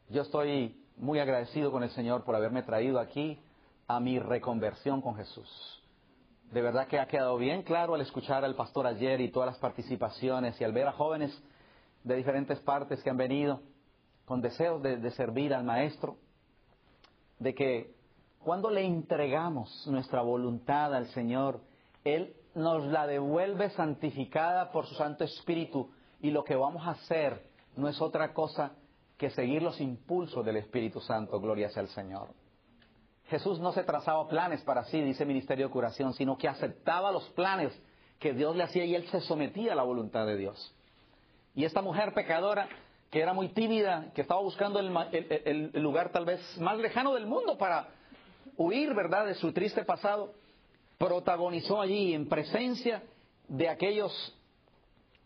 [0.10, 3.40] yo estoy muy agradecido con el Señor por haberme traído aquí
[3.88, 5.84] a mi reconversión con Jesús.
[6.52, 9.58] De verdad que ha quedado bien claro al escuchar al pastor ayer y todas las
[9.58, 11.38] participaciones y al ver a jóvenes
[12.04, 13.62] de diferentes partes que han venido
[14.26, 16.18] con deseos de, servir al Maestro
[17.40, 17.96] de que
[18.40, 21.60] cuando le entregamos nuestra voluntad al Señor,
[22.06, 27.46] Él nos la devuelve santificada por su Santo Espíritu y lo que vamos a hacer
[27.76, 28.72] no es otra cosa
[29.18, 32.30] que seguir los impulsos del Espíritu Santo, gloria sea al Señor.
[33.30, 37.28] Jesús no se trazaba planes para sí, dice Ministerio de Curación, sino que aceptaba los
[37.30, 37.78] planes
[38.20, 40.74] que Dios le hacía y él se sometía a la voluntad de Dios.
[41.54, 42.68] Y esta mujer pecadora
[43.10, 47.58] que era muy tímida, que estaba buscando el, lugar tal vez más lejano del mundo
[47.58, 47.90] para
[48.58, 50.34] huir, ¿verdad?, de su triste pasado,
[50.98, 53.04] protagonizó allí en presencia
[53.48, 54.12] de aquellos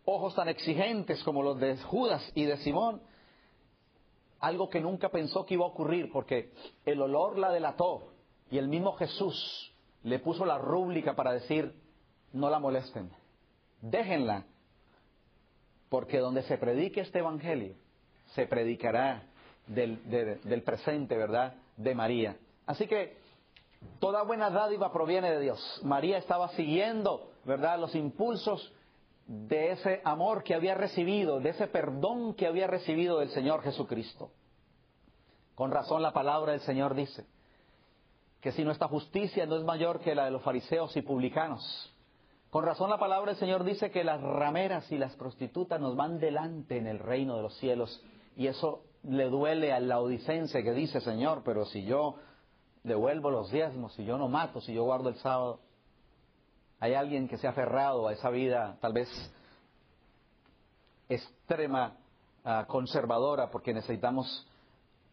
[0.05, 3.01] ojos tan exigentes como los de Judas y de Simón,
[4.41, 6.51] algo que nunca pensó que iba a ocurrir, porque
[6.85, 8.11] el olor la delató
[8.49, 9.71] y el mismo Jesús
[10.03, 11.73] le puso la rúbrica para decir,
[12.33, 13.11] no la molesten,
[13.81, 14.45] déjenla,
[15.89, 17.75] porque donde se predique este Evangelio,
[18.33, 19.23] se predicará
[19.67, 22.37] del, presente, ¿verdad?, de María.
[22.65, 23.17] Así que
[23.99, 25.81] toda buena dádiva proviene de Dios.
[25.83, 28.73] María estaba siguiendo, ¿verdad?, los impulsos
[29.31, 34.31] de ese amor que había recibido, de ese perdón que había recibido del Señor Jesucristo.
[35.55, 37.25] Con razón la palabra del Señor dice
[38.41, 41.63] que si nuestra justicia no es mayor que la de los fariseos y publicanos,
[42.49, 46.19] con razón la palabra del Señor dice que las rameras y las prostitutas nos van
[46.19, 48.03] delante en el reino de los cielos
[48.35, 52.15] y eso le duele al laodicense que dice, Señor, pero si yo
[52.83, 55.61] devuelvo los diezmos, si yo no mato, si yo guardo el sábado,
[56.81, 59.07] hay alguien que se ha aferrado a esa vida tal vez
[61.07, 61.95] extrema,
[62.43, 64.47] ah, conservadora, porque necesitamos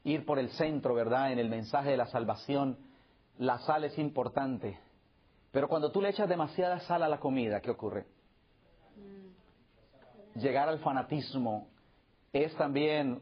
[0.02, 1.31] ir por el centro, ¿verdad?
[1.31, 2.78] En el mensaje de la salvación,
[3.37, 4.78] la sal es importante.
[5.52, 8.07] Pero cuando tú le echas demasiada sal a la comida, ¿qué ocurre?
[10.37, 11.68] Llegar al fanatismo
[12.33, 13.20] es también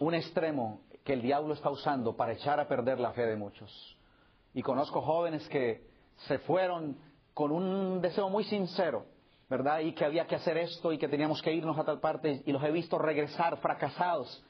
[0.00, 3.96] un extremo que el diablo está usando para echar a perder la fe de muchos.
[4.52, 5.86] Y conozco jóvenes que
[6.26, 6.96] se fueron
[7.34, 9.04] con un deseo muy sincero,
[9.50, 9.80] ¿verdad?
[9.80, 12.52] Y que había que hacer esto y que teníamos que irnos a tal parte y
[12.52, 14.42] los he visto regresar fracasados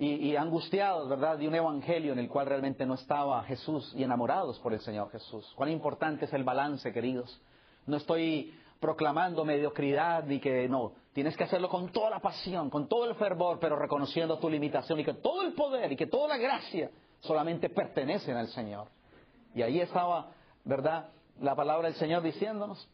[0.00, 4.56] y, angustiados, ¿verdad?, de un evangelio en el cual realmente no estaba Jesús y enamorados
[4.60, 5.52] por el Señor Jesús.
[5.56, 7.40] Cuán importante es el balance, queridos.
[7.84, 12.86] No estoy proclamando mediocridad ni que no, tienes que hacerlo con toda la pasión, con
[12.86, 16.28] todo el fervor, pero reconociendo tu limitación y que todo el poder y que toda
[16.28, 18.86] la gracia solamente pertenecen al Señor.
[19.52, 20.30] Y ahí estaba,
[20.64, 21.08] ¿verdad?,
[21.40, 22.88] la palabra del Señor diciéndonos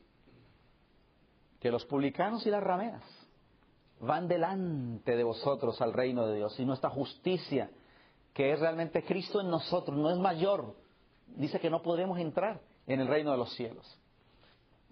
[1.61, 3.03] que los publicanos y las rameras
[4.01, 7.71] van delante de vosotros al reino de Dios y nuestra justicia,
[8.35, 10.75] que es realmente Cristo en nosotros, no es mayor.
[11.27, 13.99] Dice que no podremos entrar en el reino de los cielos.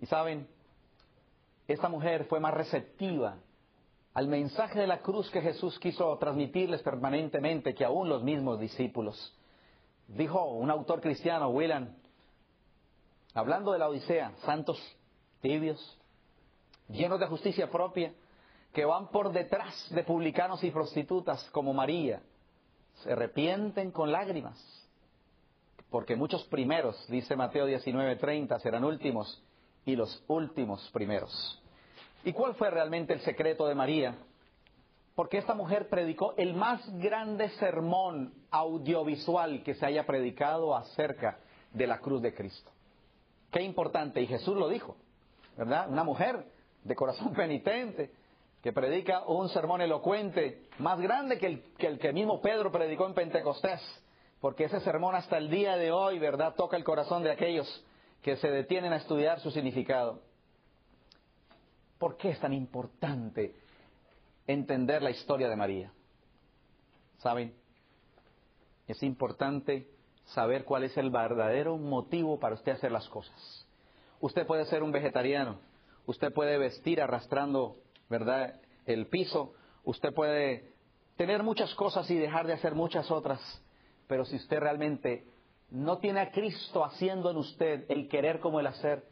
[0.01, 0.49] Y saben,
[1.69, 3.37] esta mujer fue más receptiva
[4.15, 9.37] al mensaje de la cruz que Jesús quiso transmitirles permanentemente que aún los mismos discípulos.
[10.09, 11.97] Dijo un autor cristiano, Willan,
[13.35, 14.79] hablando de la Odisea, santos
[15.41, 15.99] tibios,
[16.89, 18.13] llenos de justicia propia,
[18.73, 22.23] que van por detrás de publicanos y prostitutas como María,
[23.03, 24.59] se arrepienten con lágrimas,
[25.91, 29.43] porque muchos primeros, dice Mateo 19:30, serán últimos
[29.85, 31.63] y los últimos primeros.
[32.25, 34.17] ¿Y cuál fue realmente el secreto de María?
[35.15, 41.39] Porque esta mujer predicó el más grande sermón audiovisual que se haya predicado acerca
[41.73, 42.71] de la cruz de Cristo.
[43.53, 44.97] Qué importante, y Jesús lo dijo,
[45.57, 45.89] ¿verdad?
[45.89, 46.47] Una mujer
[46.83, 48.11] de corazón penitente
[48.63, 53.15] que predica un sermón elocuente más grande que el, que el mismo Pedro predicó en
[53.15, 53.81] Pentecostés,
[54.41, 57.85] porque ese sermón hasta el día de hoy, ¿verdad?, toca el corazón de aquellos
[58.23, 60.23] que se detienen a estudiar su significado.
[61.99, 63.55] ¿Por qué es tan importante
[64.47, 65.93] entender la historia de María?
[67.19, 67.55] ¿Saben?
[68.87, 69.89] Es importante
[70.35, 73.67] saber cuál es el verdadero motivo para usted hacer las cosas.
[74.21, 75.59] Usted puede ser un vegetariano,
[76.07, 77.77] usted puede vestir arrastrando,
[78.09, 80.73] ¿verdad?, el piso, usted puede
[81.17, 83.41] tener muchas cosas y dejar de hacer muchas otras,
[84.07, 85.25] pero si usted realmente
[85.71, 89.05] no tiene a Cristo haciendo en usted el querer como el hacer,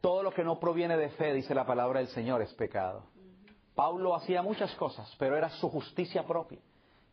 [0.00, 3.04] todo lo que no proviene de fe, dice la palabra del Señor, es pecado.
[3.74, 6.58] Pablo hacía muchas cosas, pero era su justicia propia.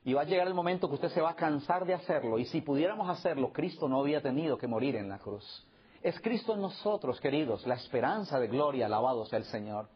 [0.08, 2.40] Y va a llegar el momento que usted se va a cansar de hacerlo.
[2.40, 5.68] Y si pudiéramos hacerlo, Cristo no había tenido que morir en la cruz.
[6.02, 9.90] Es Cristo en nosotros, queridos, la esperanza de gloria, alabado sea el Señor.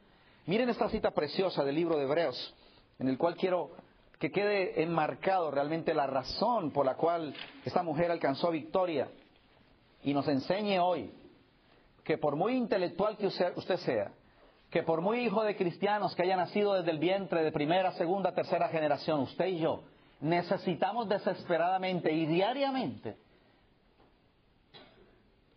[0.48, 2.54] Miren esta cita preciosa del libro de Hebreos,
[3.00, 3.72] en el cual quiero
[4.20, 9.08] que quede enmarcado realmente la razón por la cual esta mujer alcanzó victoria
[10.04, 11.10] y nos enseñe hoy
[12.04, 14.12] que por muy intelectual que usted sea,
[14.70, 18.34] que por muy hijo de cristianos que haya nacido desde el vientre de primera, segunda,
[18.34, 19.84] tercera generación, usted y yo,
[20.22, 23.18] necesitamos desesperadamente y diariamente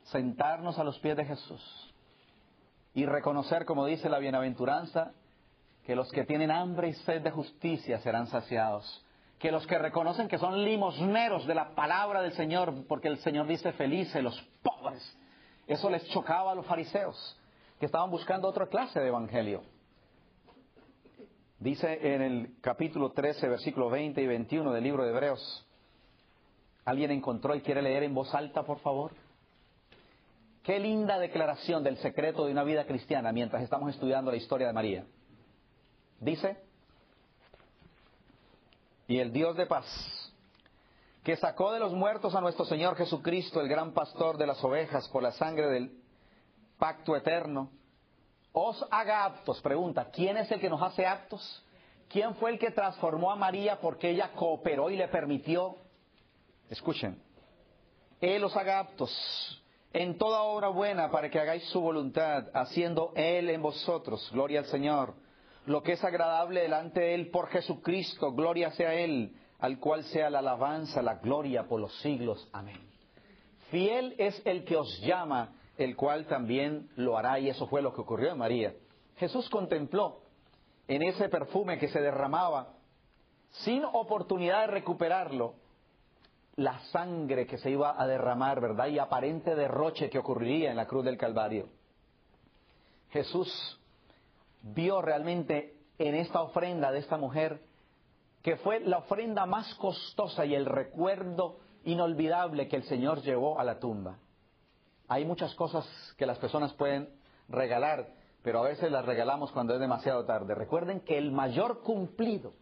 [0.04, 1.94] sentarnos a los pies de Jesús
[2.94, 5.12] y reconocer, como dice la bienaventuranza,
[5.84, 9.04] que los que tienen hambre y sed de justicia serán saciados.
[9.38, 13.46] Que los que reconocen que son limosneros de la palabra del Señor, porque el Señor
[13.46, 15.18] dice felices los pobres,
[15.66, 17.38] eso les chocaba a los fariseos,
[17.78, 19.62] que estaban buscando otra clase de evangelio.
[21.64, 25.66] Dice en el capítulo 13, versículo 20 y 21 del libro de Hebreos,
[26.84, 29.12] ¿alguien encontró y quiere leer en voz alta, por favor?
[30.62, 34.74] Qué linda declaración del secreto de una vida cristiana mientras estamos estudiando la historia de
[34.74, 35.06] María.
[36.20, 36.58] Dice,
[39.08, 39.86] y el Dios de paz,
[41.22, 45.08] que sacó de los muertos a nuestro Señor Jesucristo, el gran pastor de las ovejas,
[45.08, 45.98] por la sangre del
[46.78, 47.70] pacto eterno,
[48.54, 49.60] os haga aptos.
[49.60, 51.62] Pregunta, ¿quién es el que nos hace aptos?
[52.08, 55.76] ¿Quién fue el que transformó a María porque ella cooperó y le permitió?
[56.70, 57.20] Escuchen,
[58.20, 59.62] Él os haga aptos
[59.92, 64.66] en toda obra buena para que hagáis su voluntad, haciendo Él en vosotros, gloria al
[64.66, 65.14] Señor,
[65.66, 70.30] lo que es agradable delante de Él por Jesucristo, gloria sea Él al cual sea
[70.30, 72.48] la alabanza, la gloria por los siglos.
[72.52, 72.78] Amén.
[73.70, 77.92] Fiel es el que os llama, el cual también lo hará, y eso fue lo
[77.92, 78.74] que ocurrió en María.
[79.16, 80.20] Jesús contempló
[80.88, 82.74] en ese perfume que se derramaba,
[83.50, 85.54] sin oportunidad de recuperarlo,
[86.56, 88.86] la sangre que se iba a derramar, ¿verdad?
[88.86, 91.68] Y aparente derroche que ocurriría en la cruz del Calvario.
[93.10, 93.80] Jesús
[94.62, 97.60] vio realmente en esta ofrenda de esta mujer
[98.42, 103.64] que fue la ofrenda más costosa y el recuerdo inolvidable que el Señor llevó a
[103.64, 104.18] la tumba.
[105.14, 105.86] Hay muchas cosas
[106.18, 107.08] que las personas pueden
[107.48, 108.08] regalar,
[108.42, 110.56] pero a veces las regalamos cuando es demasiado tarde.
[110.56, 112.52] Recuerden que el mayor cumplido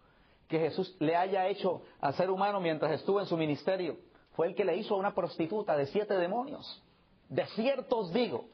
[0.48, 3.96] que Jesús le haya hecho al ser humano mientras estuvo en su ministerio
[4.32, 6.82] fue el que le hizo a una prostituta de siete demonios.
[7.30, 8.44] De cierto os digo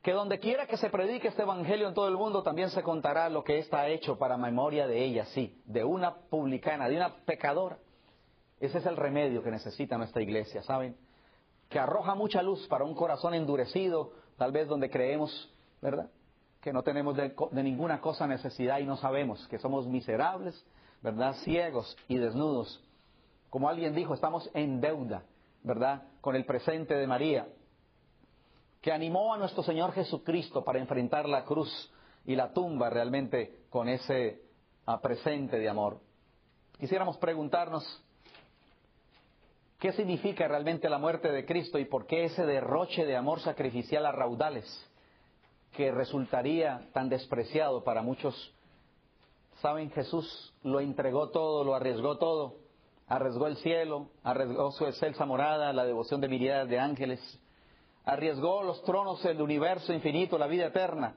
[0.00, 3.28] que donde quiera que se predique este evangelio en todo el mundo, también se contará
[3.28, 7.76] lo que está hecho para memoria de ella, sí, de una publicana, de una pecadora.
[8.60, 11.07] Ese es el remedio que necesita nuestra iglesia, ¿saben?
[11.68, 15.52] Que arroja mucha luz para un corazón endurecido, tal vez donde creemos,
[15.82, 16.10] ¿verdad?
[16.60, 20.64] Que no tenemos de, ninguna cosa necesidad y no sabemos, que somos miserables,
[21.02, 21.34] ¿verdad?
[21.44, 22.82] Ciegos y desnudos.
[23.50, 25.22] Como alguien dijo, estamos en deuda,
[25.62, 26.02] ¿verdad?
[26.20, 27.46] Con el presente de María
[28.80, 31.92] que animó a nuestro Señor Jesucristo para enfrentar la cruz
[32.24, 34.42] y la tumba realmente con ese
[34.86, 36.00] ah, presente de amor.
[36.78, 37.84] Quisiéramos preguntarnos
[39.78, 44.06] qué significa realmente la muerte de Cristo y por qué ese derroche de amor sacrificial
[44.06, 44.66] a raudales
[45.72, 48.54] que resultaría tan despreciado para muchos.
[49.60, 52.56] Saben, Jesús lo entregó todo, lo arriesgó todo,
[53.06, 57.40] arriesgó el cielo, arriesgó su excelsa morada, la devoción de miríadas de ángeles,
[58.04, 61.14] arriesgó los tronos del universo infinito, la vida eterna,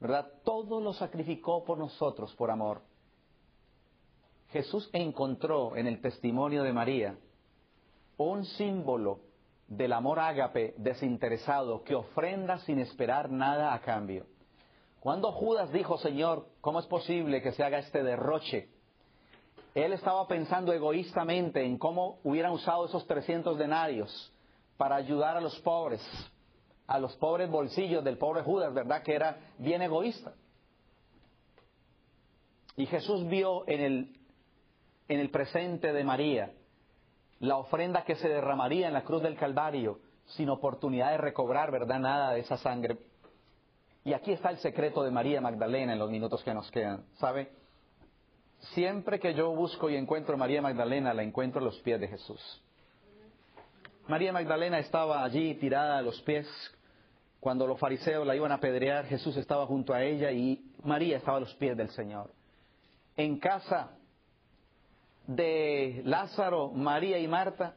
[0.00, 0.30] ¿verdad?
[0.44, 2.82] Todo lo sacrificó por nosotros, por amor.
[4.50, 7.16] Jesús encontró en el testimonio de María
[8.16, 9.20] un símbolo
[9.66, 14.26] del amor ágape desinteresado que ofrenda sin esperar nada a cambio.
[15.00, 18.68] Cuando Judas dijo, Señor, ¿cómo es posible que se haga este derroche?
[19.74, 24.32] Él estaba pensando egoístamente en cómo hubieran usado esos 300 denarios
[24.76, 26.00] para ayudar a los pobres,
[26.86, 29.02] a los pobres bolsillos del pobre Judas, ¿verdad?
[29.02, 30.34] Que era bien egoísta.
[32.76, 34.20] Y Jesús vio en el,
[35.08, 36.52] en el presente de María
[37.44, 41.98] la ofrenda que se derramaría en la cruz del Calvario sin oportunidad de recobrar, ¿verdad?
[41.98, 42.98] Nada de esa sangre.
[44.04, 47.04] Y aquí está el secreto de María Magdalena en los minutos que nos quedan.
[47.18, 47.50] ¿Sabe?
[48.72, 52.08] Siempre que yo busco y encuentro a María Magdalena, la encuentro a los pies de
[52.08, 52.62] Jesús.
[54.06, 56.46] María Magdalena estaba allí tirada a los pies.
[57.40, 61.36] Cuando los fariseos la iban a apedrear, Jesús estaba junto a ella y María estaba
[61.36, 62.30] a los pies del Señor.
[63.16, 63.90] En casa
[65.26, 67.76] de Lázaro, María y Marta,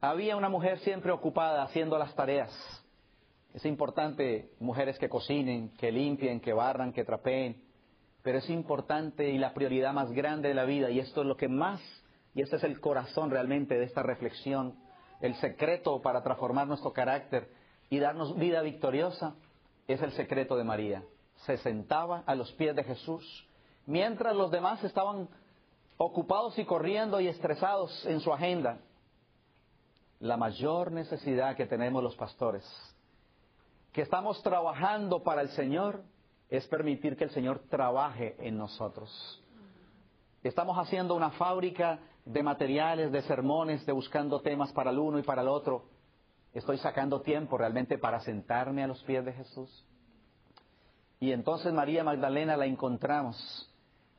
[0.00, 2.52] había una mujer siempre ocupada haciendo las tareas.
[3.54, 7.64] Es importante mujeres que cocinen, que limpien, que barran, que trapeen,
[8.22, 11.36] pero es importante y la prioridad más grande de la vida, y esto es lo
[11.36, 11.80] que más,
[12.34, 14.74] y este es el corazón realmente de esta reflexión,
[15.20, 17.48] el secreto para transformar nuestro carácter
[17.88, 19.36] y darnos vida victoriosa,
[19.88, 21.02] es el secreto de María.
[21.46, 23.48] Se sentaba a los pies de Jesús,
[23.86, 25.28] mientras los demás estaban
[25.96, 28.78] ocupados y corriendo y estresados en su agenda.
[30.20, 32.64] La mayor necesidad que tenemos los pastores,
[33.92, 36.02] que estamos trabajando para el Señor,
[36.48, 39.42] es permitir que el Señor trabaje en nosotros.
[40.42, 45.22] Estamos haciendo una fábrica de materiales, de sermones, de buscando temas para el uno y
[45.22, 45.86] para el otro.
[46.54, 49.84] Estoy sacando tiempo realmente para sentarme a los pies de Jesús.
[51.18, 53.36] Y entonces María Magdalena la encontramos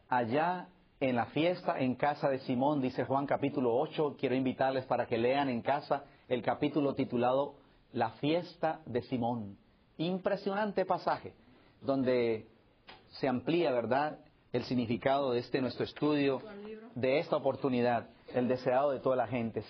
[0.10, 0.68] allá
[1.00, 4.16] en la fiesta en casa de Simón, dice Juan capítulo 8.
[4.20, 7.56] Quiero invitarles para que lean en casa el capítulo titulado
[7.94, 9.58] La fiesta de Simón.
[9.98, 11.34] Impresionante pasaje
[11.82, 12.48] donde
[13.20, 14.20] se amplía, ¿verdad?,
[14.54, 16.42] el significado de este nuestro estudio,
[16.96, 19.66] de esta oportunidad, el deseado de todas las gentes.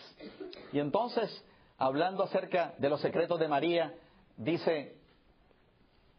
[0.72, 1.44] Y entonces,
[1.78, 3.94] hablando acerca de los secretos de María,
[4.38, 4.96] dice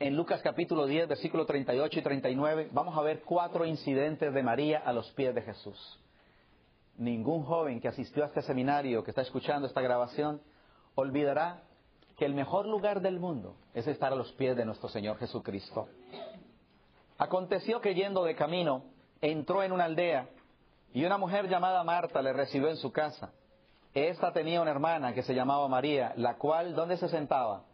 [0.00, 4.78] en Lucas capítulo 10, versículo 38 y 39, vamos a ver cuatro incidentes de María
[4.84, 6.00] a los pies de Jesús.
[6.96, 10.40] Ningún joven que asistió a este seminario, que está escuchando esta grabación,
[10.94, 11.62] olvidará
[12.16, 15.88] que el mejor lugar del mundo es estar a los pies de nuestro Señor Jesucristo.
[17.18, 18.84] Aconteció que yendo de camino,
[19.20, 20.28] entró en una aldea
[20.92, 23.32] y una mujer llamada Marta le recibió en su casa.
[23.94, 27.64] Esta tenía una hermana que se llamaba María, la cual, ¿dónde se sentaba?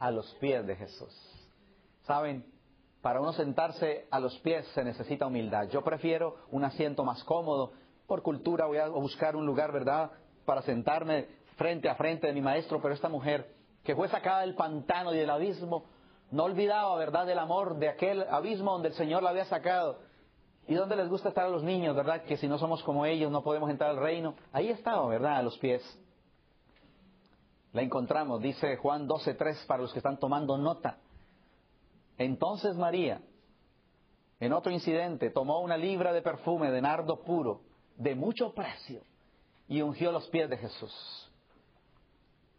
[0.00, 1.14] A los pies de Jesús.
[2.02, 2.44] Saben,
[3.02, 5.68] para uno sentarse a los pies se necesita humildad.
[5.68, 7.72] Yo prefiero un asiento más cómodo.
[8.06, 10.10] Por cultura voy a buscar un lugar, ¿verdad?,
[10.44, 14.54] para sentarme frente a frente de mi maestro, pero esta mujer que fue sacada del
[14.54, 15.84] pantano y del abismo,
[16.30, 19.98] no olvidaba, ¿verdad?, del amor de aquel abismo donde el Señor la había sacado.
[20.66, 22.22] ¿Y donde les gusta estar a los niños, verdad?
[22.22, 24.34] Que si no somos como ellos no podemos entrar al reino.
[24.52, 25.82] Ahí estaba, ¿verdad?, a los pies.
[27.72, 30.98] La encontramos, dice Juan 12.3 para los que están tomando nota.
[32.18, 33.22] Entonces María,
[34.40, 37.62] en otro incidente, tomó una libra de perfume de nardo puro,
[37.96, 39.02] de mucho precio,
[39.68, 41.30] y ungió los pies de Jesús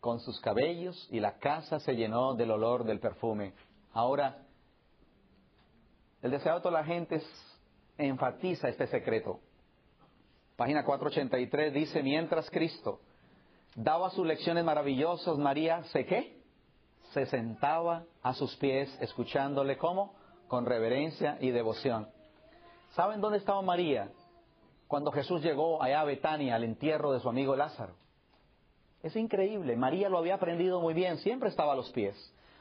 [0.02, 3.54] con sus cabellos y la casa se llenó del olor del perfume.
[3.94, 4.40] Ahora,
[6.22, 7.22] el deseo de toda la gente
[7.98, 9.40] enfatiza este secreto.
[10.58, 13.00] Página 483 dice, mientras Cristo
[13.76, 16.42] daba sus lecciones maravillosas, María se qué?
[17.14, 20.16] Se sentaba a sus pies escuchándole cómo?
[20.48, 22.10] Con reverencia y devoción.
[22.96, 24.12] ¿Saben dónde estaba María
[24.88, 27.96] cuando Jesús llegó allá a Betania al entierro de su amigo Lázaro?
[29.04, 32.16] Es increíble, María lo había aprendido muy bien, siempre estaba a los pies.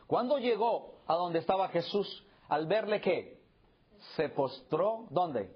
[0.06, 3.38] Cuando llegó a donde estaba Jesús, al verle qué?
[4.16, 5.54] Se postró, ¿dónde?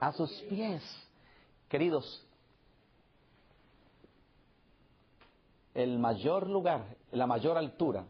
[0.00, 0.82] A sus pies.
[1.68, 2.26] Queridos,
[5.74, 8.04] el mayor lugar, la mayor altura,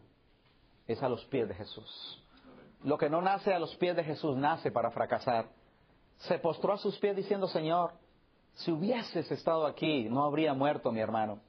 [0.87, 2.21] es a los pies de Jesús.
[2.83, 5.49] lo que no nace a los pies de Jesús nace para fracasar.
[6.19, 7.93] Se postró a sus pies diciendo, Señor,
[8.53, 11.39] si hubieses estado aquí, no habría muerto mi hermano.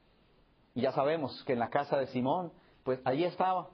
[0.73, 2.51] Y ya sabemos que en la casa de Simón,
[2.83, 3.69] pues allí estaba.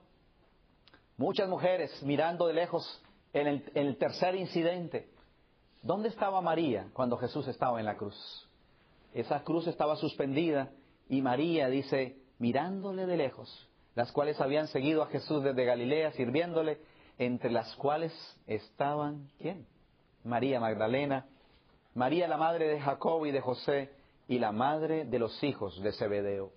[1.15, 5.09] Muchas mujeres mirando de lejos en el, en el tercer incidente.
[5.81, 8.49] ¿Dónde estaba María cuando Jesús estaba en la cruz?
[9.13, 10.69] Esa cruz estaba suspendida
[11.07, 16.77] y María dice, mirándole de lejos, las cuales habían seguido a Jesús desde Galilea, sirviéndole,
[17.17, 18.11] entre las cuales
[18.47, 19.65] estaban, ¿quién?
[20.25, 21.25] María Magdalena,
[21.93, 23.93] María la madre de Jacob y de José,
[24.27, 26.51] y la madre de los hijos de Zebedeo.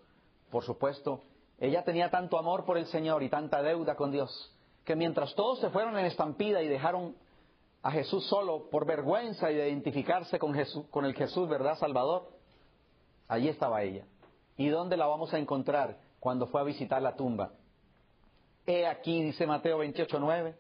[0.51, 1.23] Por supuesto,
[1.61, 4.53] ella tenía tanto amor por el Señor y tanta deuda con Dios,
[4.85, 7.15] que mientras todos se fueron en estampida y dejaron
[7.85, 12.29] a Jesús solo por vergüenza y de identificarse con, Jesús, con el Jesús, ¿verdad, Salvador?
[13.29, 14.05] Allí estaba ella.
[14.57, 17.53] ¿Y dónde la vamos a encontrar cuando fue a visitar la tumba?
[18.67, 20.55] He aquí, dice Mateo 28.9.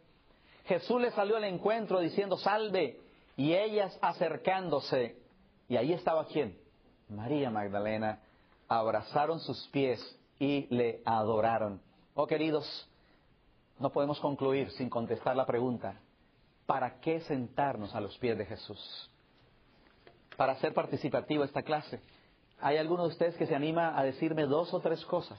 [0.66, 3.00] Jesús le salió al encuentro diciendo, salve,
[3.36, 5.16] y ellas acercándose,
[5.68, 6.58] y ahí estaba quién?
[7.08, 8.20] María Magdalena,
[8.68, 10.00] abrazaron sus pies
[10.38, 11.80] y le adoraron.
[12.14, 12.88] Oh queridos,
[13.78, 16.00] no podemos concluir sin contestar la pregunta,
[16.66, 19.10] ¿para qué sentarnos a los pies de Jesús?
[20.36, 22.00] Para hacer participativa esta clase.
[22.60, 25.38] ¿Hay alguno de ustedes que se anima a decirme dos o tres cosas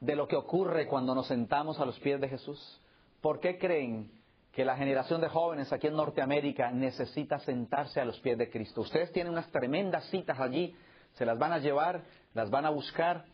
[0.00, 2.80] de lo que ocurre cuando nos sentamos a los pies de Jesús?
[3.20, 4.10] ¿Por qué creen
[4.52, 8.80] que la generación de jóvenes aquí en Norteamérica necesita sentarse a los pies de Cristo?
[8.80, 10.74] Ustedes tienen unas tremendas citas allí,
[11.14, 12.02] se las van a llevar,
[12.32, 13.26] las van a buscar.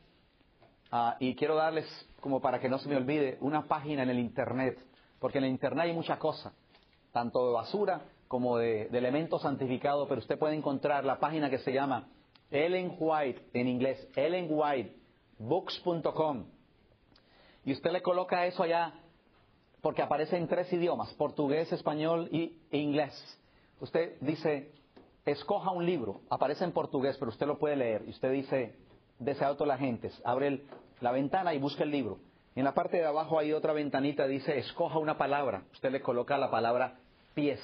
[0.91, 1.87] Ah, y quiero darles,
[2.21, 4.79] como para que no se me olvide, una página en el Internet,
[5.21, 6.53] porque en el Internet hay mucha cosa,
[7.13, 11.59] tanto de basura como de, de elementos santificados, pero usted puede encontrar la página que
[11.59, 12.09] se llama
[12.51, 16.47] Ellen White, en inglés, ellenwhitebooks.com.
[17.65, 18.93] Y usted le coloca eso allá
[19.81, 23.13] porque aparece en tres idiomas, portugués, español e inglés.
[23.81, 24.71] Usted dice,
[25.27, 28.03] escoja un libro, aparece en portugués, pero usted lo puede leer.
[28.07, 28.77] Y usted dice,
[29.19, 30.63] deseado todas las gentes, abre
[31.01, 32.19] la ventana y busca el libro.
[32.55, 35.65] En la parte de abajo hay otra ventanita, dice, escoja una palabra.
[35.73, 36.99] Usted le coloca la palabra
[37.35, 37.61] pies.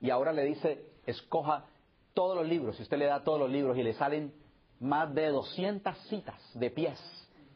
[0.00, 1.64] Y ahora le dice, escoja
[2.20, 4.30] todos los libros, si usted le da todos los libros y le salen
[4.78, 7.00] más de 200 citas de pies,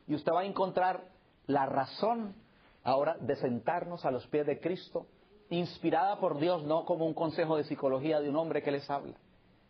[0.06, 1.02] y usted va a encontrar
[1.46, 2.34] la razón
[2.82, 5.06] ahora de sentarnos a los pies de Cristo,
[5.50, 9.12] inspirada por Dios, no como un consejo de psicología de un hombre que les habla.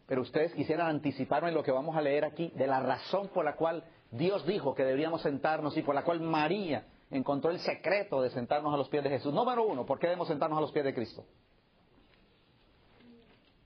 [0.07, 3.57] Pero ustedes quisieran anticiparme lo que vamos a leer aquí, de la razón por la
[3.57, 3.83] cual
[4.13, 8.73] Dios dijo que deberíamos sentarnos y por la cual María encontró el secreto de sentarnos
[8.73, 9.35] a los pies de Jesús.
[9.35, 11.25] Número uno, ¿por qué debemos sentarnos a los pies de Cristo?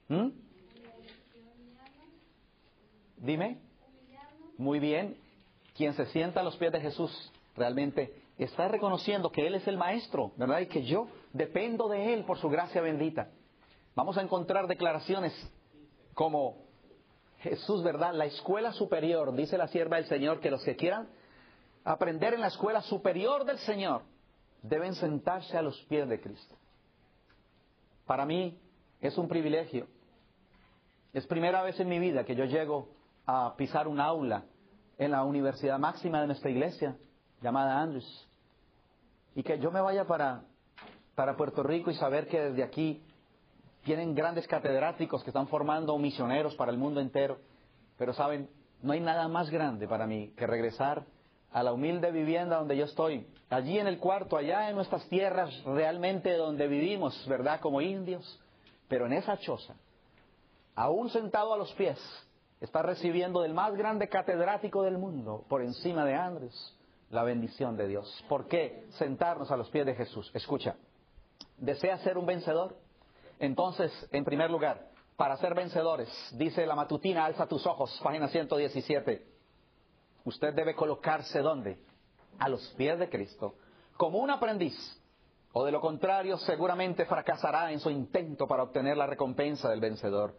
[0.07, 0.48] ¿Mm?
[3.19, 3.59] Dime.
[4.57, 5.17] Muy bien.
[5.75, 9.77] Quien se sienta a los pies de Jesús realmente está reconociendo que Él es el
[9.77, 10.59] Maestro, ¿verdad?
[10.59, 13.29] Y que yo dependo de Él por su gracia bendita.
[13.95, 15.33] Vamos a encontrar declaraciones
[16.13, 16.57] como
[17.39, 18.13] Jesús, ¿verdad?
[18.13, 21.09] La escuela superior, dice la sierva del Señor, que los que quieran
[21.83, 24.03] aprender en la escuela superior del Señor
[24.61, 26.55] deben sentarse a los pies de Cristo.
[28.05, 28.59] Para mí
[29.01, 29.87] es un privilegio.
[31.13, 32.89] Es primera vez en mi vida que yo llego
[33.29, 34.43] a pisar un aula
[34.97, 36.97] en la universidad máxima de nuestra iglesia,
[37.41, 38.27] llamada Andrews,
[39.35, 40.41] y que yo me vaya para,
[41.15, 43.03] para Puerto Rico y saber que desde aquí
[43.83, 47.37] tienen grandes catedráticos que están formando misioneros para el mundo entero,
[47.97, 48.49] pero saben,
[48.81, 51.05] no hay nada más grande para mí que regresar
[51.51, 55.51] a la humilde vivienda donde yo estoy, allí en el cuarto, allá en nuestras tierras
[55.65, 57.59] realmente donde vivimos, ¿verdad?
[57.59, 58.39] Como indios,
[58.87, 59.75] pero en esa choza,
[60.75, 61.99] aún sentado a los pies,
[62.59, 66.75] está recibiendo del más grande catedrático del mundo, por encima de Andrés,
[67.09, 68.25] la bendición de Dios.
[68.27, 70.29] ¿Por qué sentarnos a los pies de Jesús?
[70.33, 70.75] Escucha,
[71.57, 72.75] ¿desea ser un vencedor?
[73.39, 79.25] Entonces, en primer lugar, para ser vencedores, dice la matutina, alza tus ojos, página 117.
[80.25, 81.79] Usted debe colocarse ¿dónde?
[82.37, 83.55] A los pies de Cristo,
[83.97, 84.75] como un aprendiz,
[85.53, 90.35] o de lo contrario seguramente fracasará en su intento para obtener la recompensa del vencedor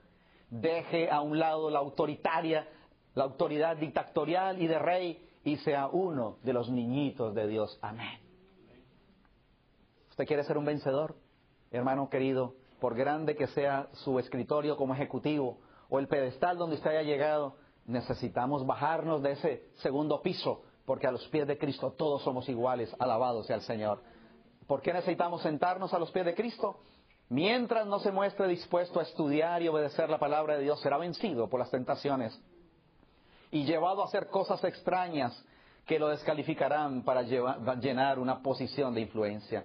[0.51, 2.67] deje a un lado la autoritaria,
[3.15, 7.79] la autoridad dictatorial y de rey y sea uno de los niñitos de Dios.
[7.81, 8.21] Amén.
[10.11, 11.17] ¿Usted quiere ser un vencedor?
[11.71, 16.91] Hermano querido, por grande que sea su escritorio como ejecutivo o el pedestal donde usted
[16.91, 22.23] haya llegado, necesitamos bajarnos de ese segundo piso, porque a los pies de Cristo todos
[22.23, 24.01] somos iguales, alabado sea el Señor.
[24.67, 26.81] ¿Por qué necesitamos sentarnos a los pies de Cristo?
[27.31, 31.49] Mientras no se muestre dispuesto a estudiar y obedecer la palabra de Dios, será vencido
[31.49, 32.37] por las tentaciones
[33.53, 35.41] y llevado a hacer cosas extrañas
[35.87, 39.65] que lo descalificarán para llenar una posición de influencia.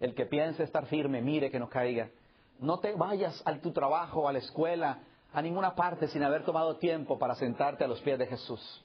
[0.00, 2.10] El que piense estar firme, mire que no caiga.
[2.58, 4.98] No te vayas a tu trabajo, a la escuela,
[5.32, 8.84] a ninguna parte sin haber tomado tiempo para sentarte a los pies de Jesús.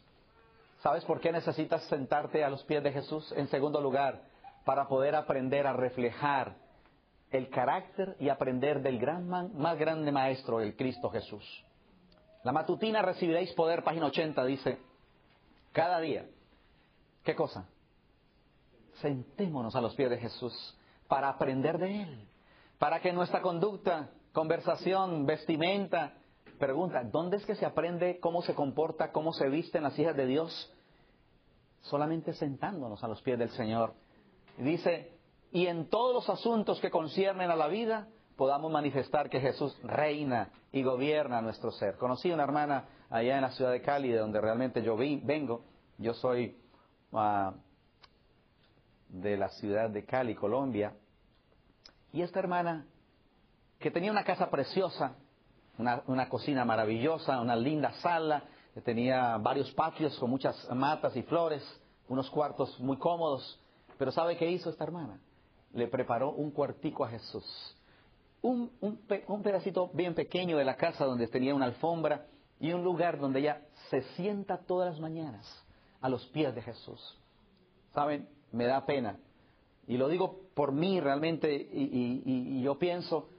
[0.84, 3.34] ¿Sabes por qué necesitas sentarte a los pies de Jesús?
[3.36, 4.22] En segundo lugar,
[4.66, 6.62] para poder aprender a reflejar
[7.34, 11.44] el carácter y aprender del gran más grande maestro, el Cristo Jesús.
[12.44, 14.78] La matutina recibiréis poder, página 80, dice,
[15.72, 16.28] cada día.
[17.24, 17.68] ¿Qué cosa?
[19.02, 20.78] Sentémonos a los pies de Jesús
[21.08, 22.28] para aprender de Él,
[22.78, 26.14] para que nuestra conducta, conversación, vestimenta,
[26.60, 30.28] pregunta, ¿dónde es que se aprende cómo se comporta, cómo se visten las hijas de
[30.28, 30.72] Dios?
[31.82, 33.96] Solamente sentándonos a los pies del Señor.
[34.58, 35.13] Dice,
[35.54, 40.50] y en todos los asuntos que conciernen a la vida, podamos manifestar que Jesús reina
[40.72, 41.96] y gobierna nuestro ser.
[41.98, 45.64] Conocí una hermana allá en la ciudad de Cali, de donde realmente yo vengo.
[46.00, 46.58] Yo soy
[47.12, 47.52] uh,
[49.10, 50.96] de la ciudad de Cali, Colombia.
[52.12, 52.88] Y esta hermana,
[53.78, 55.16] que tenía una casa preciosa,
[55.78, 58.44] una, una cocina maravillosa, una linda sala,
[58.74, 61.64] que tenía varios patios con muchas matas y flores,
[62.08, 63.62] unos cuartos muy cómodos.
[64.00, 65.20] Pero ¿sabe qué hizo esta hermana?
[65.74, 67.76] Le preparó un cuartico a Jesús
[68.44, 72.28] un, un, pedacito bien pequeño de la casa donde tenía una alfombra
[72.60, 75.66] y un lugar donde ella se sienta todas las mañanas
[76.02, 77.18] a los pies de Jesús.
[77.94, 78.28] ¿Saben?
[78.52, 79.18] Me da pena.
[79.88, 83.30] Y lo digo por mí realmente y, y yo pienso,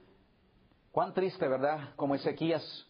[0.91, 1.93] cuán triste, ¿verdad?
[1.95, 2.87] Como Ezequías,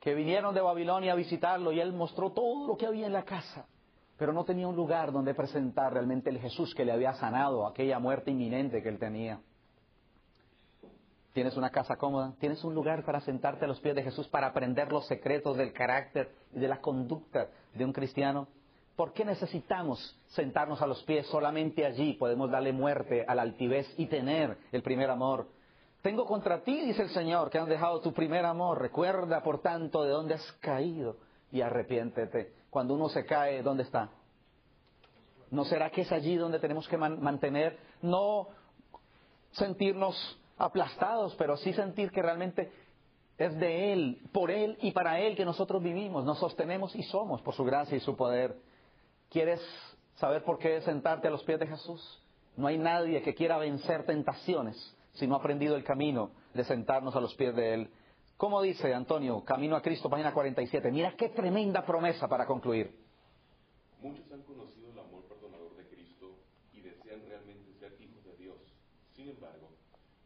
[0.00, 3.24] que vinieron de Babilonia a visitarlo y él mostró todo lo que había en la
[3.24, 3.66] casa,
[4.18, 7.98] pero no tenía un lugar donde presentar realmente el Jesús que le había sanado aquella
[8.00, 9.40] muerte inminente que él tenía.
[11.32, 14.48] Tienes una casa cómoda, tienes un lugar para sentarte a los pies de Jesús para
[14.48, 18.48] aprender los secretos del carácter y de la conducta de un cristiano.
[18.96, 21.28] ¿Por qué necesitamos sentarnos a los pies?
[21.28, 25.46] Solamente allí podemos darle muerte a la altivez y tener el primer amor.
[26.02, 28.80] Tengo contra ti, dice el Señor, que han dejado tu primer amor.
[28.80, 31.18] Recuerda, por tanto, de dónde has caído
[31.52, 32.57] y arrepiéntete.
[32.70, 34.10] Cuando uno se cae, ¿dónde está?
[35.50, 38.48] ¿No será que es allí donde tenemos que mantener, no
[39.52, 42.70] sentirnos aplastados, pero sí sentir que realmente
[43.38, 47.40] es de Él, por Él y para Él que nosotros vivimos, nos sostenemos y somos
[47.40, 48.56] por su gracia y su poder.
[49.30, 49.60] ¿Quieres
[50.16, 52.20] saber por qué sentarte a los pies de Jesús?
[52.56, 54.76] No hay nadie que quiera vencer tentaciones
[55.12, 57.90] si no ha aprendido el camino de sentarnos a los pies de Él.
[58.38, 60.92] ¿Cómo dice Antonio, Camino a Cristo, página 47?
[60.92, 62.88] Mira qué tremenda promesa para concluir.
[64.00, 66.38] Muchos han conocido el amor perdonador de Cristo
[66.72, 68.54] y desean realmente ser hijos de Dios.
[69.16, 69.70] Sin embargo,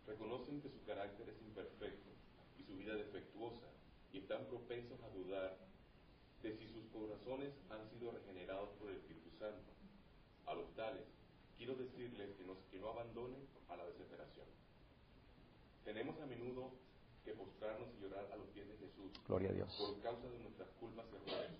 [0.06, 2.10] reconocen que su carácter es imperfecto
[2.58, 3.64] y su vida defectuosa
[4.12, 5.56] y están propensos a dudar
[6.42, 9.72] de si sus corazones han sido regenerados por el Espíritu Santo.
[10.44, 11.08] A los tales,
[11.56, 13.40] quiero decirles que, que no abandonen
[13.70, 14.48] a la desesperación.
[15.82, 16.72] Tenemos a menudo
[17.24, 19.74] que postrarnos y llorar a los pies de Jesús Gloria a Dios.
[19.78, 21.56] por causa de nuestras culpas y errores.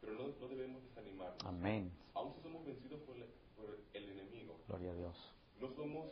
[0.00, 1.44] Pero no, no debemos desanimarnos.
[1.44, 1.92] Amén.
[2.14, 3.14] Aún si somos vencidos por,
[3.56, 4.56] por el enemigo.
[4.66, 5.34] Gloria a Dios.
[5.60, 6.08] No somos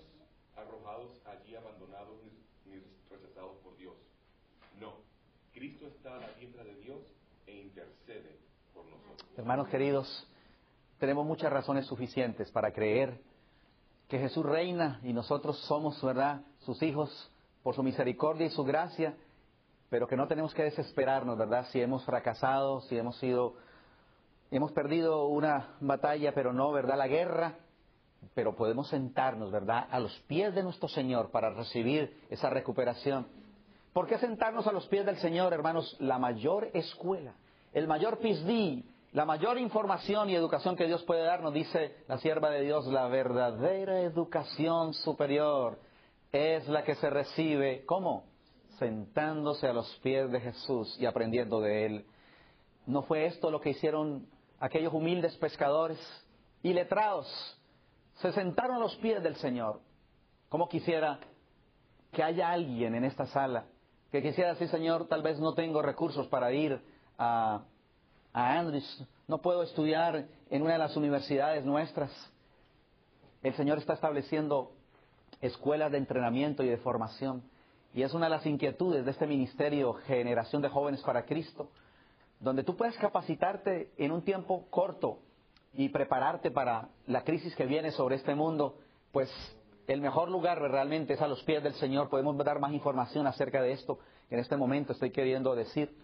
[0.54, 2.20] arrojados allí abandonados
[2.66, 2.78] ni,
[3.08, 3.94] rechazados por Dios.
[4.78, 4.96] No,
[5.54, 7.00] Cristo está a la diestra de Dios
[7.46, 8.36] e intercede
[8.74, 9.26] por nosotros.
[9.38, 10.28] Hermanos queridos,
[10.98, 13.18] tenemos muchas razones suficientes para creer
[14.08, 17.30] que Jesús reina y nosotros somos, ¿verdad?, sus hijos
[17.62, 19.16] por su misericordia y su gracia,
[19.90, 23.54] pero que no tenemos que desesperarnos, ¿verdad?, si hemos fracasado, si hemos sido,
[24.50, 27.54] hemos perdido una batalla, pero no, ¿verdad?, la guerra
[28.34, 33.26] pero podemos sentarnos, ¿verdad?, a los pies de nuestro Señor para recibir esa recuperación.
[33.92, 35.96] ¿Por qué sentarnos a los pies del Señor, hermanos?
[36.00, 37.34] La mayor escuela,
[37.72, 42.50] el mayor PhD, la mayor información y educación que Dios puede darnos, dice la sierva
[42.50, 45.78] de Dios, la verdadera educación superior
[46.30, 48.24] es la que se recibe, ¿cómo?
[48.78, 52.06] Sentándose a los pies de Jesús y aprendiendo de Él.
[52.86, 54.26] ¿No fue esto lo que hicieron
[54.60, 55.98] aquellos humildes pescadores
[56.62, 57.26] y letrados
[58.14, 59.80] se sentaron a los pies del Señor.
[60.48, 61.20] Como quisiera
[62.12, 63.66] que haya alguien en esta sala
[64.10, 66.80] que quisiera decir, Señor, tal vez no tengo recursos para ir
[67.18, 67.62] a,
[68.32, 68.62] a
[69.26, 72.10] no puedo estudiar en una de las universidades nuestras.
[73.42, 74.72] El Señor está estableciendo
[75.42, 77.42] escuelas de entrenamiento y de formación.
[77.94, 81.70] Y es una de las inquietudes de este ministerio, Generación de Jóvenes para Cristo,
[82.40, 85.18] donde tú puedes capacitarte en un tiempo corto
[85.74, 88.76] y prepararte para la crisis que viene sobre este mundo,
[89.12, 89.30] pues
[89.86, 92.08] el mejor lugar realmente es a los pies del Señor.
[92.08, 93.98] Podemos dar más información acerca de esto
[94.30, 95.96] en este momento estoy queriendo decir.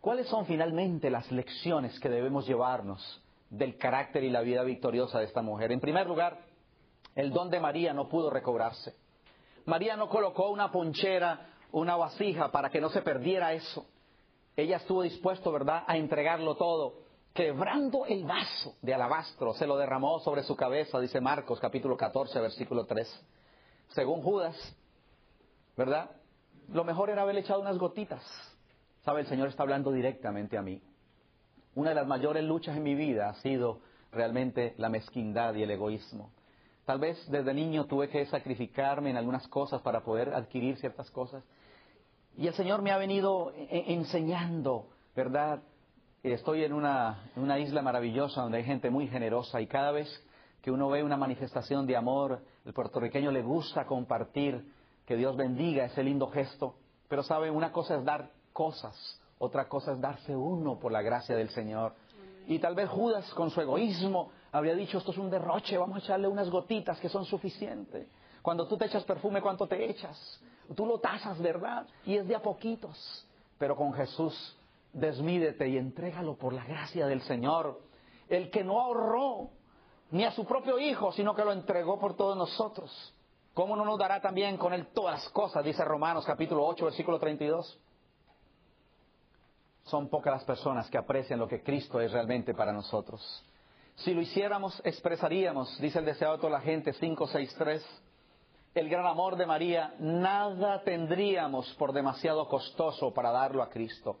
[0.00, 5.24] ¿Cuáles son finalmente las lecciones que debemos llevarnos del carácter y la vida victoriosa de
[5.24, 5.72] esta mujer?
[5.72, 6.38] En primer lugar,
[7.16, 8.94] el don de María no pudo recobrarse.
[9.66, 13.86] María no colocó una ponchera, una vasija para que no se perdiera eso.
[14.56, 17.04] Ella estuvo dispuesto, ¿verdad?, a entregarlo todo.
[17.34, 22.40] Quebrando el vaso de alabastro, se lo derramó sobre su cabeza, dice Marcos capítulo 14,
[22.40, 23.26] versículo 3.
[23.88, 24.56] Según Judas,
[25.76, 26.10] ¿verdad?
[26.68, 28.22] Lo mejor era haberle echado unas gotitas.
[29.04, 29.20] ¿Sabe?
[29.20, 30.80] El Señor está hablando directamente a mí.
[31.74, 35.70] Una de las mayores luchas en mi vida ha sido realmente la mezquindad y el
[35.70, 36.32] egoísmo.
[36.86, 41.42] Tal vez desde niño tuve que sacrificarme en algunas cosas para poder adquirir ciertas cosas.
[42.36, 45.60] Y el Señor me ha venido e-, enseñando, ¿verdad?
[46.22, 50.08] Estoy en una, una isla maravillosa donde hay gente muy generosa y cada vez
[50.62, 54.72] que uno ve una manifestación de amor, el puertorriqueño le gusta compartir,
[55.04, 56.76] que Dios bendiga ese lindo gesto.
[57.08, 61.34] Pero sabe, una cosa es dar cosas, otra cosa es darse uno por la gracia
[61.34, 61.94] del Señor.
[62.46, 66.00] Y tal vez Judas con su egoísmo habría dicho, esto es un derroche, vamos a
[66.00, 68.08] echarle unas gotitas que son suficientes.
[68.42, 70.40] Cuando tú te echas perfume, ¿cuánto te echas?
[70.74, 71.86] Tú lo tasas, ¿verdad?
[72.04, 73.26] Y es de a poquitos.
[73.58, 74.56] Pero con Jesús,
[74.92, 77.80] desmídete y entrégalo por la gracia del Señor.
[78.28, 79.50] El que no ahorró
[80.10, 83.14] ni a su propio Hijo, sino que lo entregó por todos nosotros.
[83.52, 85.64] ¿Cómo no nos dará también con Él todas las cosas?
[85.64, 87.78] Dice Romanos capítulo 8, versículo 32
[89.86, 93.44] son pocas las personas que aprecian lo que Cristo es realmente para nosotros.
[93.96, 97.84] Si lo hiciéramos, expresaríamos, dice el deseado de toda la gente, 563,
[98.74, 104.18] el gran amor de María, nada tendríamos por demasiado costoso para darlo a Cristo.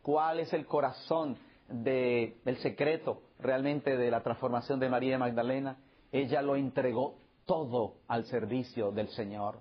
[0.00, 1.36] ¿Cuál es el corazón
[1.68, 5.76] del secreto realmente de la transformación de María Magdalena?
[6.10, 9.60] Ella lo entregó todo al servicio del Señor.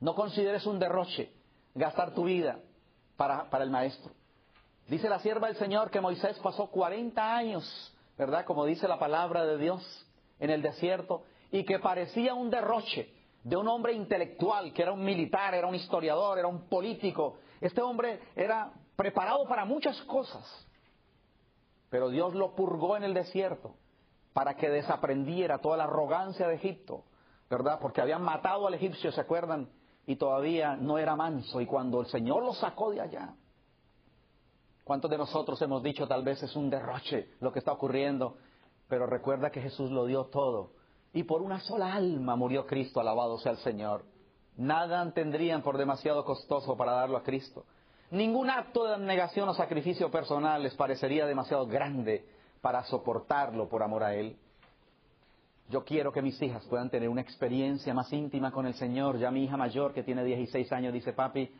[0.00, 1.30] No consideres un derroche
[1.72, 2.58] gastar tu vida
[3.16, 4.12] para, para el Maestro.
[4.88, 8.44] Dice la sierva del Señor que Moisés pasó 40 años, ¿verdad?
[8.44, 10.06] Como dice la palabra de Dios
[10.40, 13.14] en el desierto, y que parecía un derroche
[13.44, 17.38] de un hombre intelectual, que era un militar, era un historiador, era un político.
[17.60, 20.44] Este hombre era preparado para muchas cosas,
[21.88, 23.76] pero Dios lo purgó en el desierto
[24.32, 27.04] para que desaprendiera toda la arrogancia de Egipto,
[27.48, 27.78] ¿verdad?
[27.80, 29.70] Porque habían matado al egipcio, ¿se acuerdan?
[30.06, 33.34] Y todavía no era manso, y cuando el Señor lo sacó de allá,
[34.88, 38.38] ¿Cuántos de nosotros hemos dicho tal vez es un derroche lo que está ocurriendo?
[38.88, 40.70] Pero recuerda que Jesús lo dio todo.
[41.12, 44.06] Y por una sola alma murió Cristo, alabado sea el Señor.
[44.56, 47.66] Nada tendrían por demasiado costoso para darlo a Cristo.
[48.10, 52.26] Ningún acto de abnegación o sacrificio personal les parecería demasiado grande
[52.62, 54.38] para soportarlo por amor a Él.
[55.68, 59.18] Yo quiero que mis hijas puedan tener una experiencia más íntima con el Señor.
[59.18, 61.54] Ya mi hija mayor, que tiene 16 años, dice, papi,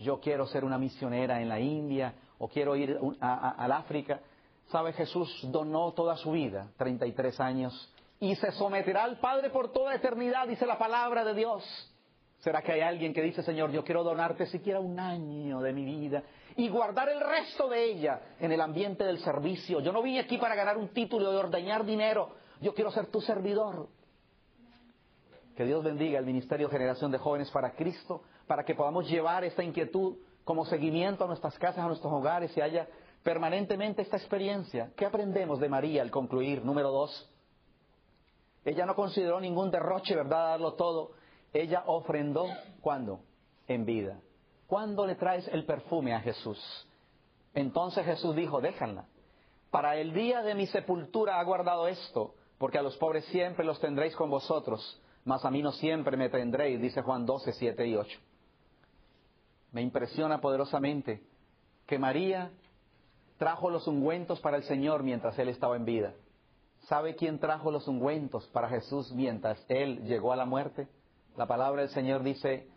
[0.00, 4.20] yo quiero ser una misionera en la India o quiero ir al África.
[4.68, 4.92] ¿Sabe?
[4.94, 10.48] Jesús donó toda su vida, 33 años, y se someterá al Padre por toda eternidad,
[10.48, 11.90] dice la palabra de Dios.
[12.38, 15.84] ¿Será que hay alguien que dice, Señor, yo quiero donarte siquiera un año de mi
[15.84, 16.22] vida
[16.56, 19.80] y guardar el resto de ella en el ambiente del servicio?
[19.80, 23.20] Yo no vine aquí para ganar un título de ordeñar dinero, yo quiero ser tu
[23.20, 23.88] servidor.
[25.56, 29.62] Que Dios bendiga el Ministerio Generación de Jóvenes para Cristo, para que podamos llevar esta
[29.62, 32.86] inquietud como seguimiento a nuestras casas, a nuestros hogares y haya
[33.22, 34.92] permanentemente esta experiencia.
[34.96, 36.64] ¿Qué aprendemos de María al concluir?
[36.64, 37.30] Número dos,
[38.64, 41.12] ella no consideró ningún derroche, ¿verdad?, darlo todo.
[41.52, 42.46] Ella ofrendó,
[42.80, 43.20] ¿cuándo?
[43.66, 44.20] En vida.
[44.66, 46.58] ¿Cuándo le traes el perfume a Jesús?
[47.54, 49.06] Entonces Jesús dijo, déjanla.
[49.70, 53.80] Para el día de mi sepultura ha guardado esto, porque a los pobres siempre los
[53.80, 57.96] tendréis con vosotros, mas a mí no siempre me tendréis, dice Juan 12, 7 y
[57.96, 58.20] 8
[59.74, 61.22] me impresiona poderosamente
[61.86, 62.50] que María
[63.36, 66.14] trajo los ungüentos para el Señor mientras Él estaba en vida.
[66.88, 70.88] ¿Sabe quién trajo los ungüentos para Jesús mientras Él llegó a la muerte?
[71.36, 72.68] La palabra del Señor dice,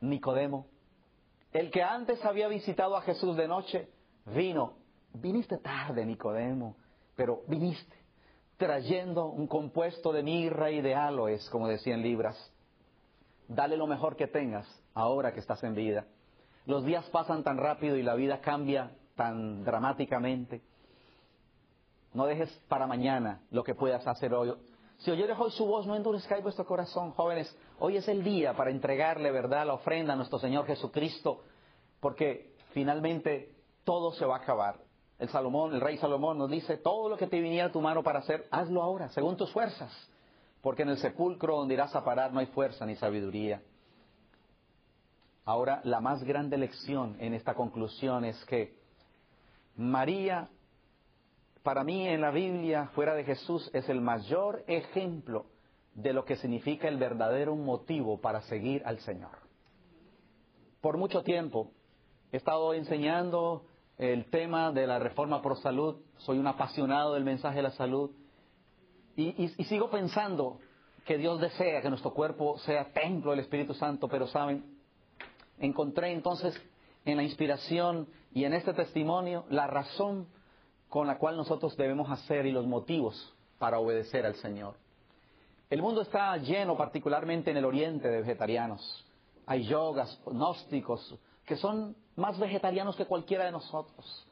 [0.00, 0.66] Nicodemo,
[1.52, 3.88] el que antes había visitado a Jesús de noche,
[4.26, 4.74] vino.
[5.14, 6.76] Viniste tarde, Nicodemo,
[7.16, 7.96] pero viniste
[8.58, 12.36] trayendo un compuesto de mirra y de aloes, como decían libras.
[13.48, 16.06] Dale lo mejor que tengas ahora que estás en vida.
[16.66, 20.62] Los días pasan tan rápido y la vida cambia tan dramáticamente.
[22.14, 24.54] No dejes para mañana lo que puedas hacer hoy.
[24.98, 27.56] Si oyeres hoy su voz, no endurezcáis vuestro corazón, jóvenes.
[27.80, 31.42] Hoy es el día para entregarle, ¿verdad?, la ofrenda a nuestro Señor Jesucristo,
[31.98, 33.52] porque finalmente
[33.82, 34.76] todo se va a acabar.
[35.18, 38.02] El Salomón, el rey Salomón nos dice, todo lo que te viniera a tu mano
[38.02, 39.90] para hacer, hazlo ahora, según tus fuerzas,
[40.60, 43.60] porque en el sepulcro donde irás a parar no hay fuerza ni sabiduría.
[45.44, 48.76] Ahora, la más grande lección en esta conclusión es que
[49.76, 50.48] María,
[51.62, 55.46] para mí en la Biblia, fuera de Jesús, es el mayor ejemplo
[55.94, 59.42] de lo que significa el verdadero motivo para seguir al Señor.
[60.80, 61.70] Por mucho tiempo
[62.30, 63.64] he estado enseñando
[63.98, 68.10] el tema de la reforma por salud, soy un apasionado del mensaje de la salud
[69.16, 70.58] y, sigo pensando
[71.04, 74.71] que Dios desea que nuestro cuerpo sea templo del Espíritu Santo, pero saben,
[75.62, 76.60] encontré entonces
[77.04, 80.26] en la inspiración y en este testimonio la razón
[80.88, 84.74] con la cual nosotros debemos hacer y los motivos para obedecer al Señor.
[85.70, 89.06] El mundo está lleno, particularmente en el oriente, de vegetarianos.
[89.46, 91.14] Hay yogas, gnósticos,
[91.46, 94.26] que son más vegetarianos que cualquiera de nosotros.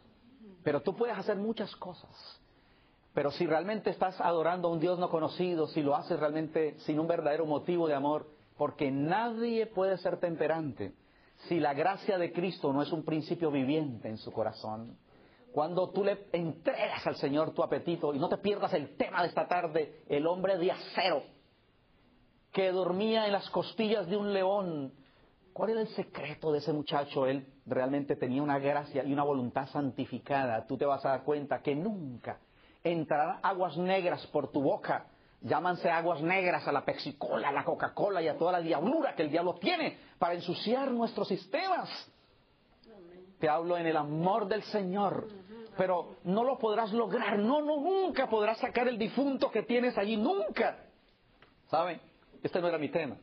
[0.62, 2.10] Pero tú puedes hacer muchas cosas.
[3.14, 7.00] Pero si realmente estás adorando a un Dios no conocido, si lo haces realmente sin
[7.00, 8.26] un verdadero motivo de amor,
[8.58, 10.92] porque nadie puede ser temperante
[11.48, 14.96] si la gracia de Cristo no es un principio viviente en su corazón.
[15.52, 19.28] Cuando tú le entregas al Señor tu apetito, y no te pierdas el tema de
[19.28, 21.22] esta tarde, el hombre de acero,
[22.52, 24.92] que dormía en las costillas de un león.
[25.52, 27.26] ¿Cuál era el secreto de ese muchacho?
[27.26, 30.66] Él realmente tenía una gracia y una voluntad santificada.
[30.66, 32.38] Tú te vas a dar cuenta que nunca
[32.82, 35.06] entrarán aguas negras por tu boca.
[35.42, 39.22] Llámanse aguas negras a la Pepsi-Cola, a la Coca-Cola y a toda la diablura que
[39.22, 41.88] el diablo tiene para ensuciar nuestros sistemas.
[43.38, 45.26] Te hablo en el amor del Señor
[45.80, 47.38] pero no lo podrás lograr.
[47.38, 50.76] No, no, nunca podrás sacar el difunto que tienes allí, nunca.
[51.70, 51.98] ¿Saben?
[52.42, 53.16] Este no era mi tema.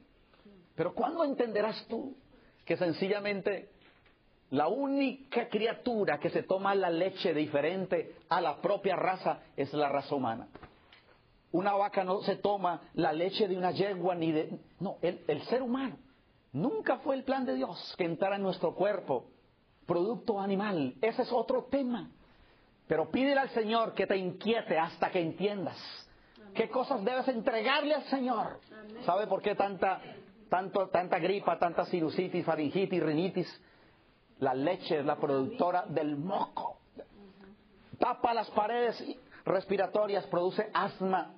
[0.75, 2.15] Pero ¿cuándo entenderás tú
[2.65, 3.69] que sencillamente
[4.49, 9.89] la única criatura que se toma la leche diferente a la propia raza es la
[9.89, 10.47] raza humana?
[11.51, 14.59] Una vaca no se toma la leche de una yegua ni de...
[14.79, 15.97] No, el, el ser humano.
[16.51, 19.25] Nunca fue el plan de Dios que entrara en nuestro cuerpo
[19.85, 20.93] producto animal.
[21.01, 22.09] Ese es otro tema.
[22.87, 25.77] Pero pídele al Señor que te inquiete hasta que entiendas
[26.53, 28.59] qué cosas debes entregarle al Señor.
[29.05, 30.01] ¿Sabe por qué tanta,
[30.49, 33.61] tanto, tanta gripa, tanta sinusitis, faringitis, rinitis?
[34.39, 36.77] La leche es la productora del moco.
[37.97, 39.03] Tapa las paredes
[39.45, 41.33] respiratorias, produce asma.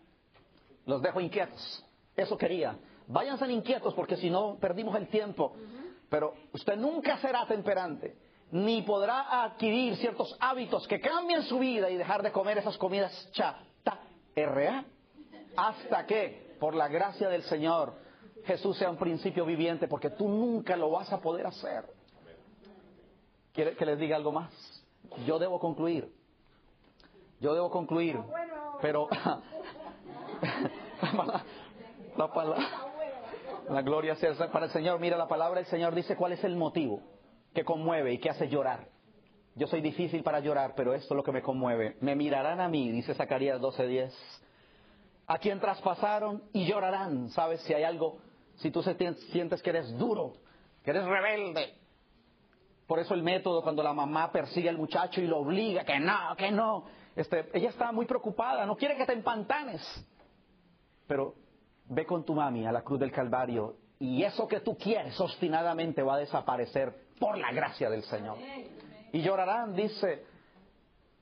[0.85, 1.85] Los dejo inquietos.
[2.15, 2.77] Eso quería.
[3.07, 5.53] Váyanse inquietos porque si no perdimos el tiempo.
[6.09, 8.15] Pero usted nunca será temperante
[8.51, 13.29] ni podrá adquirir ciertos hábitos que cambien su vida y dejar de comer esas comidas
[13.31, 13.99] chata,
[14.35, 14.85] RA,
[15.55, 17.93] hasta que, por la gracia del Señor,
[18.45, 21.85] Jesús sea un principio viviente, porque tú nunca lo vas a poder hacer.
[23.53, 24.51] ¿Quiere que les diga algo más?
[25.25, 26.11] Yo debo concluir.
[27.39, 28.17] Yo debo concluir.
[28.81, 29.07] Pero
[32.17, 32.67] la, palabra,
[33.69, 34.99] la gloria sea para el Señor.
[34.99, 37.01] Mira, la palabra del Señor dice cuál es el motivo
[37.53, 38.87] que conmueve y que hace llorar.
[39.55, 41.97] Yo soy difícil para llorar, pero esto es lo que me conmueve.
[42.01, 44.13] Me mirarán a mí, dice Zacarías 12:10,
[45.27, 47.29] a quien traspasaron y llorarán.
[47.29, 47.61] ¿Sabes?
[47.61, 48.17] Si hay algo,
[48.57, 50.33] si tú sientes que eres duro,
[50.83, 51.73] que eres rebelde.
[52.87, 56.35] Por eso el método cuando la mamá persigue al muchacho y lo obliga, que no,
[56.35, 56.85] que no.
[57.15, 59.81] Este, ella está muy preocupada, no quiere que te empantanes.
[61.09, 61.33] Pero
[61.87, 66.03] ve con tu mami a la cruz del Calvario y eso que tú quieres obstinadamente
[66.03, 68.37] va a desaparecer por la gracia del Señor.
[69.11, 70.23] Y llorarán, dice,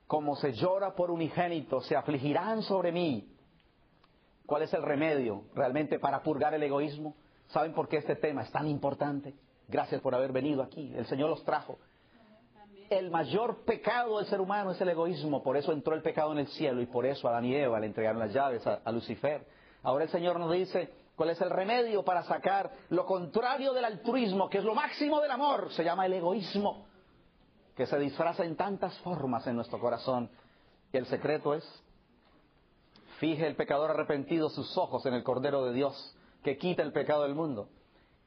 [0.06, 3.34] como se llora por unigénito, se afligirán sobre mí.
[4.44, 7.16] ¿Cuál es el remedio realmente para purgar el egoísmo?
[7.46, 9.34] ¿Saben por qué este tema es tan importante?
[9.68, 10.92] Gracias por haber venido aquí.
[10.94, 11.78] El Señor los trajo.
[12.90, 15.42] El mayor pecado del ser humano es el egoísmo.
[15.42, 17.80] Por eso entró el pecado en el cielo y por eso a Adán y Eva
[17.80, 19.57] le entregaron las llaves a, a Lucifer.
[19.88, 24.50] Ahora el Señor nos dice, ¿Cuál es el remedio para sacar lo contrario del altruismo,
[24.50, 25.72] que es lo máximo del amor?
[25.72, 26.86] Se llama el egoísmo,
[27.74, 30.30] que se disfraza en tantas formas en nuestro corazón.
[30.92, 31.64] Y el secreto es,
[33.18, 37.22] fije el pecador arrepentido sus ojos en el Cordero de Dios, que quita el pecado
[37.22, 37.70] del mundo.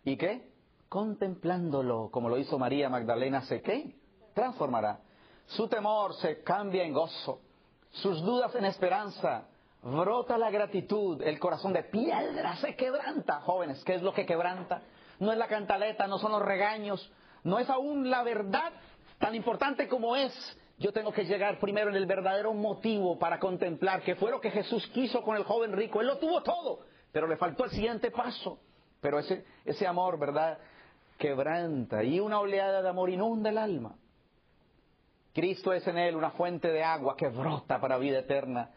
[0.03, 0.51] ¿Y qué?
[0.89, 3.95] Contemplándolo, como lo hizo María Magdalena, se qué?
[4.34, 4.99] Transformará.
[5.45, 7.39] Su temor se cambia en gozo,
[7.91, 9.47] sus dudas en esperanza,
[9.82, 13.41] brota la gratitud, el corazón de piedra se quebranta.
[13.41, 14.84] Jóvenes, ¿qué es lo que quebranta?
[15.19, 17.11] No es la cantaleta, no son los regaños,
[17.43, 18.71] no es aún la verdad
[19.19, 20.34] tan importante como es.
[20.77, 24.49] Yo tengo que llegar primero en el verdadero motivo para contemplar que fue lo que
[24.49, 26.01] Jesús quiso con el joven rico.
[26.01, 26.79] Él lo tuvo todo,
[27.11, 28.59] pero le faltó el siguiente paso.
[28.99, 30.57] Pero ese, ese amor, ¿verdad?
[31.19, 33.95] Quebranta y una oleada de amor inunda el alma.
[35.34, 38.71] Cristo es en él una fuente de agua que brota para vida eterna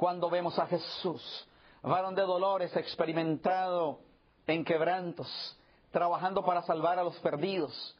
[0.00, 1.46] cuando vemos a Jesús,
[1.82, 3.98] varón de dolores, experimentado
[4.46, 5.28] en quebrantos,
[5.90, 7.98] trabajando para salvar a los perdidos,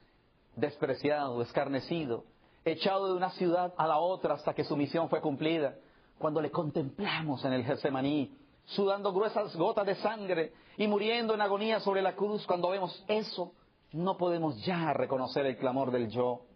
[0.57, 2.24] despreciado, escarnecido,
[2.64, 5.74] echado de una ciudad a la otra hasta que su misión fue cumplida.
[6.18, 8.34] Cuando le contemplamos en el Getsemaní,
[8.64, 13.53] sudando gruesas gotas de sangre y muriendo en agonía sobre la cruz, cuando vemos eso,
[13.92, 16.46] no podemos ya reconocer el clamor del yo.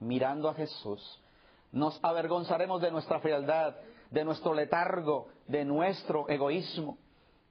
[0.00, 1.20] Mirando a Jesús,
[1.70, 3.74] nos avergonzaremos de nuestra frialdad,
[4.10, 6.98] de nuestro letargo, de nuestro egoísmo.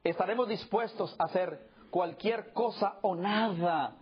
[0.03, 3.95] Estaremos dispuestos a hacer cualquier cosa o nada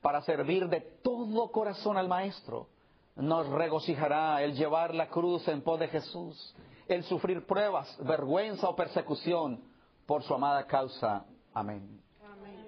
[0.00, 2.68] para servir de todo corazón al Maestro.
[3.16, 6.54] Nos regocijará el llevar la cruz en pos de Jesús,
[6.88, 9.62] el sufrir pruebas, vergüenza o persecución
[10.06, 11.24] por su amada causa.
[11.52, 12.00] Amén.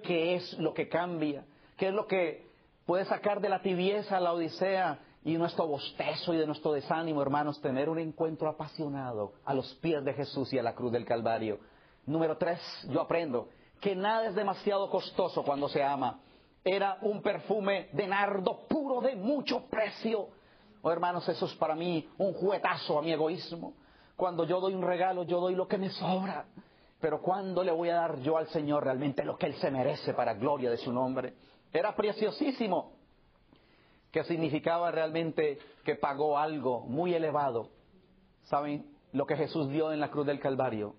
[0.03, 1.45] ¿Qué es lo que cambia?
[1.75, 2.47] ¿Qué es lo que
[2.85, 7.59] puede sacar de la tibieza la odisea y nuestro bostezo y de nuestro desánimo, hermanos?
[7.59, 11.59] Tener un encuentro apasionado a los pies de Jesús y a la cruz del Calvario.
[12.05, 13.49] Número tres, yo aprendo
[13.81, 16.21] que nada es demasiado costoso cuando se ama.
[16.63, 20.29] Era un perfume de nardo puro de mucho precio.
[20.81, 23.73] Oh, hermanos, eso es para mí un juguetazo a mi egoísmo.
[24.15, 26.45] Cuando yo doy un regalo, yo doy lo que me sobra.
[27.01, 30.13] Pero ¿cuándo le voy a dar yo al Señor realmente lo que Él se merece
[30.13, 31.33] para gloria de su nombre?
[31.73, 32.93] Era preciosísimo,
[34.11, 37.69] que significaba realmente que pagó algo muy elevado.
[38.43, 40.95] ¿Saben lo que Jesús dio en la cruz del Calvario?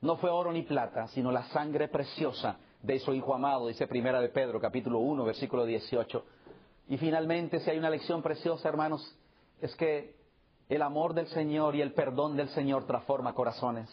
[0.00, 4.20] No fue oro ni plata, sino la sangre preciosa de su Hijo amado, dice Primera
[4.20, 6.24] de Pedro, capítulo 1, versículo 18.
[6.88, 9.16] Y finalmente, si hay una lección preciosa, hermanos,
[9.60, 10.16] es que
[10.68, 13.88] el amor del Señor y el perdón del Señor transforma corazones.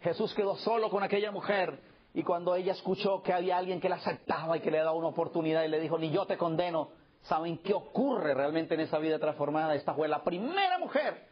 [0.00, 1.80] Jesús quedó solo con aquella mujer
[2.14, 5.08] y cuando ella escuchó que había alguien que la aceptaba y que le daba una
[5.08, 6.90] oportunidad y le dijo, ni yo te condeno,
[7.22, 9.74] ¿saben qué ocurre realmente en esa vida transformada?
[9.74, 11.26] Esta fue la primera mujer,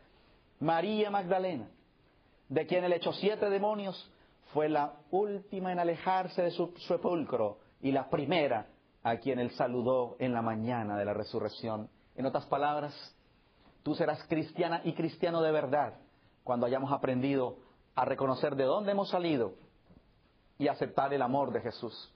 [0.61, 1.69] María Magdalena,
[2.49, 4.11] de quien el hecho siete demonios
[4.53, 8.67] fue la última en alejarse de su sepulcro y la primera
[9.03, 11.89] a quien él saludó en la mañana de la resurrección.
[12.17, 12.95] En otras palabras,
[13.83, 15.95] tú serás cristiana y cristiano de verdad
[16.43, 17.57] cuando hayamos aprendido
[17.95, 19.55] a reconocer de dónde hemos salido
[20.59, 22.13] y aceptar el amor de Jesús.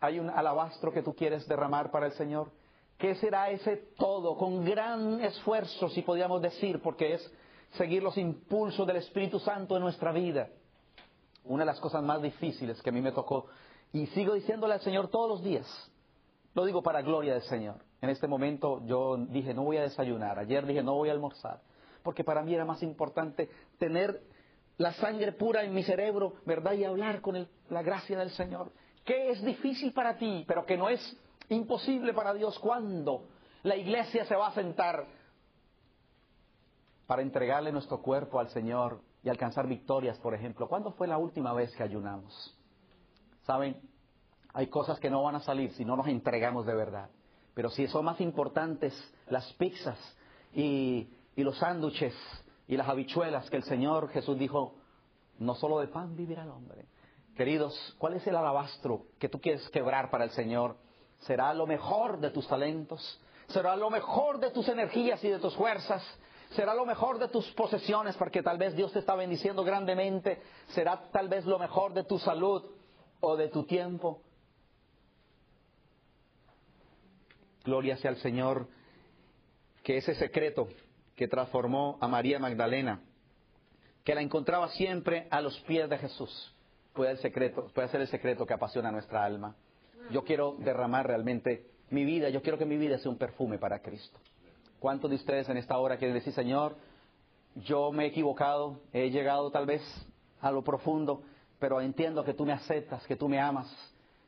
[0.00, 2.50] Hay un alabastro que tú quieres derramar para el Señor.
[2.98, 4.36] ¿Qué será ese todo?
[4.36, 7.32] Con gran esfuerzo, si podríamos decir, porque es
[7.72, 10.48] seguir los impulsos del Espíritu Santo en nuestra vida.
[11.44, 13.46] Una de las cosas más difíciles que a mí me tocó,
[13.92, 15.66] y sigo diciéndole al Señor todos los días,
[16.54, 17.76] lo digo para gloria del Señor.
[18.00, 21.60] En este momento yo dije, no voy a desayunar, ayer dije, no voy a almorzar,
[22.02, 24.22] porque para mí era más importante tener
[24.78, 26.72] la sangre pura en mi cerebro, ¿verdad?
[26.72, 28.72] Y hablar con la gracia del Señor.
[29.04, 31.16] ¿Qué es difícil para ti, pero que no es
[31.54, 32.58] imposible para Dios?
[32.58, 33.28] ¿Cuándo
[33.62, 35.06] la iglesia se va a sentar
[37.06, 40.68] para entregarle nuestro cuerpo al Señor y alcanzar victorias, por ejemplo?
[40.68, 42.56] ¿Cuándo fue la última vez que ayunamos?
[43.44, 43.80] ¿Saben?
[44.52, 47.10] Hay cosas que no van a salir si no nos entregamos de verdad.
[47.54, 48.94] Pero si son más importantes
[49.28, 49.98] las pizzas
[50.54, 52.14] y, los sándwiches
[52.66, 54.74] y las habichuelas que el Señor Jesús dijo,
[55.38, 56.86] no solo de pan vivirá el hombre.
[57.36, 60.76] Queridos, ¿cuál es el alabastro que tú quieres quebrar para el Señor?
[61.26, 63.20] ¿Será lo mejor de tus talentos?
[63.48, 66.02] ¿Será lo mejor de tus energías y de tus fuerzas?
[66.50, 70.40] ¿Será lo mejor de tus posesiones porque tal vez Dios te está bendiciendo grandemente?
[70.68, 72.64] ¿Será tal vez lo mejor de tu salud
[73.20, 74.22] o de tu tiempo?
[77.64, 78.68] Gloria sea al Señor
[79.82, 80.68] que ese secreto
[81.16, 83.00] que transformó a María Magdalena,
[84.04, 86.54] que la encontraba siempre a los pies de Jesús.
[86.92, 89.56] Puede, el secreto, puede ser el secreto que apasiona nuestra alma.
[90.10, 93.80] Yo quiero derramar realmente mi vida, yo quiero que mi vida sea un perfume para
[93.80, 94.18] Cristo.
[94.78, 96.76] ¿Cuántos de ustedes en esta hora quieren decir, Señor,
[97.56, 99.82] yo me he equivocado, he llegado tal vez
[100.40, 101.22] a lo profundo,
[101.58, 103.66] pero entiendo que tú me aceptas, que tú me amas?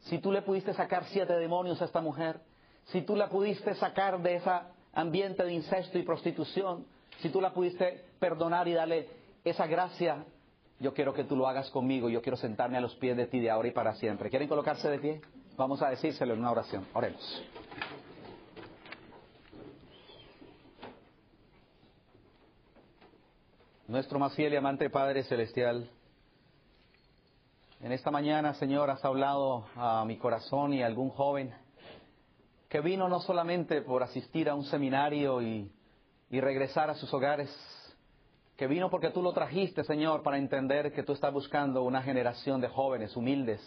[0.00, 2.40] Si tú le pudiste sacar siete demonios a esta mujer,
[2.86, 4.50] si tú la pudiste sacar de ese
[4.94, 6.86] ambiente de incesto y prostitución,
[7.20, 9.08] si tú la pudiste perdonar y darle
[9.44, 10.24] esa gracia,
[10.80, 13.40] yo quiero que tú lo hagas conmigo, yo quiero sentarme a los pies de ti
[13.40, 14.30] de ahora y para siempre.
[14.30, 15.20] ¿Quieren colocarse de pie?
[15.58, 16.86] Vamos a decírselo en una oración.
[16.94, 17.42] Oremos.
[23.88, 25.90] Nuestro más fiel y amante Padre Celestial,
[27.80, 31.52] en esta mañana, Señor, has hablado a mi corazón y a algún joven
[32.68, 35.72] que vino no solamente por asistir a un seminario y,
[36.30, 37.50] y regresar a sus hogares,
[38.56, 42.60] que vino porque tú lo trajiste, Señor, para entender que tú estás buscando una generación
[42.60, 43.60] de jóvenes humildes,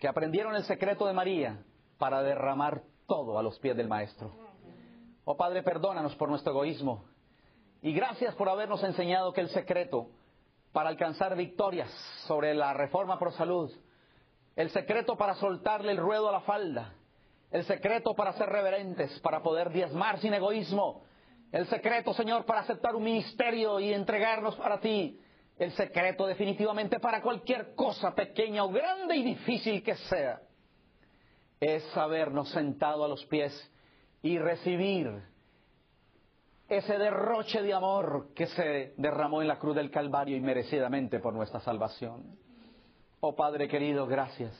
[0.00, 1.62] que aprendieron el secreto de María
[1.98, 4.32] para derramar todo a los pies del Maestro.
[5.24, 7.04] Oh Padre, perdónanos por nuestro egoísmo
[7.82, 10.08] y gracias por habernos enseñado que el secreto
[10.72, 11.90] para alcanzar victorias
[12.26, 13.70] sobre la reforma por salud,
[14.56, 16.94] el secreto para soltarle el ruedo a la falda,
[17.50, 21.02] el secreto para ser reverentes, para poder diezmar sin egoísmo,
[21.52, 25.20] el secreto, Señor, para aceptar un ministerio y entregarnos para ti,
[25.60, 30.40] El secreto definitivamente para cualquier cosa pequeña o grande y difícil que sea
[31.60, 33.52] es sabernos sentado a los pies
[34.22, 35.22] y recibir
[36.66, 41.34] ese derroche de amor que se derramó en la cruz del Calvario y merecidamente por
[41.34, 42.38] nuestra salvación.
[43.20, 44.56] Oh Padre querido, gracias.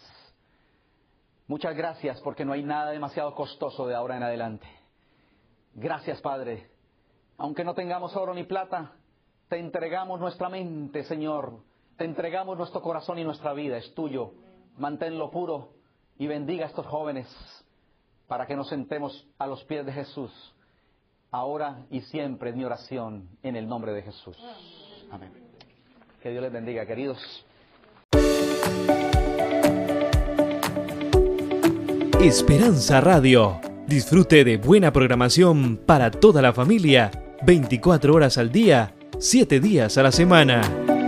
[1.47, 4.67] Muchas gracias porque no hay nada demasiado costoso de ahora en adelante.
[5.73, 6.69] Gracias Padre.
[7.39, 9.00] Aunque no tengamos oro ni plata,
[9.51, 11.59] te entregamos nuestra mente, Señor.
[11.99, 13.77] Te entregamos nuestro corazón y nuestra vida.
[13.77, 14.33] Es tuyo.
[14.79, 15.71] Manténlo puro
[16.19, 17.27] y bendiga a estos jóvenes
[18.29, 20.31] para que nos sentemos a los pies de Jesús,
[21.33, 24.39] ahora y siempre en mi oración, en el nombre de Jesús.
[25.11, 25.33] Amén.
[26.23, 27.19] Que Dios les bendiga, queridos.
[32.21, 33.61] Esperanza Radio.
[33.89, 37.11] Disfrute de buena programación para toda la familia,
[37.43, 41.00] 24 horas al día, 7 días a la semana.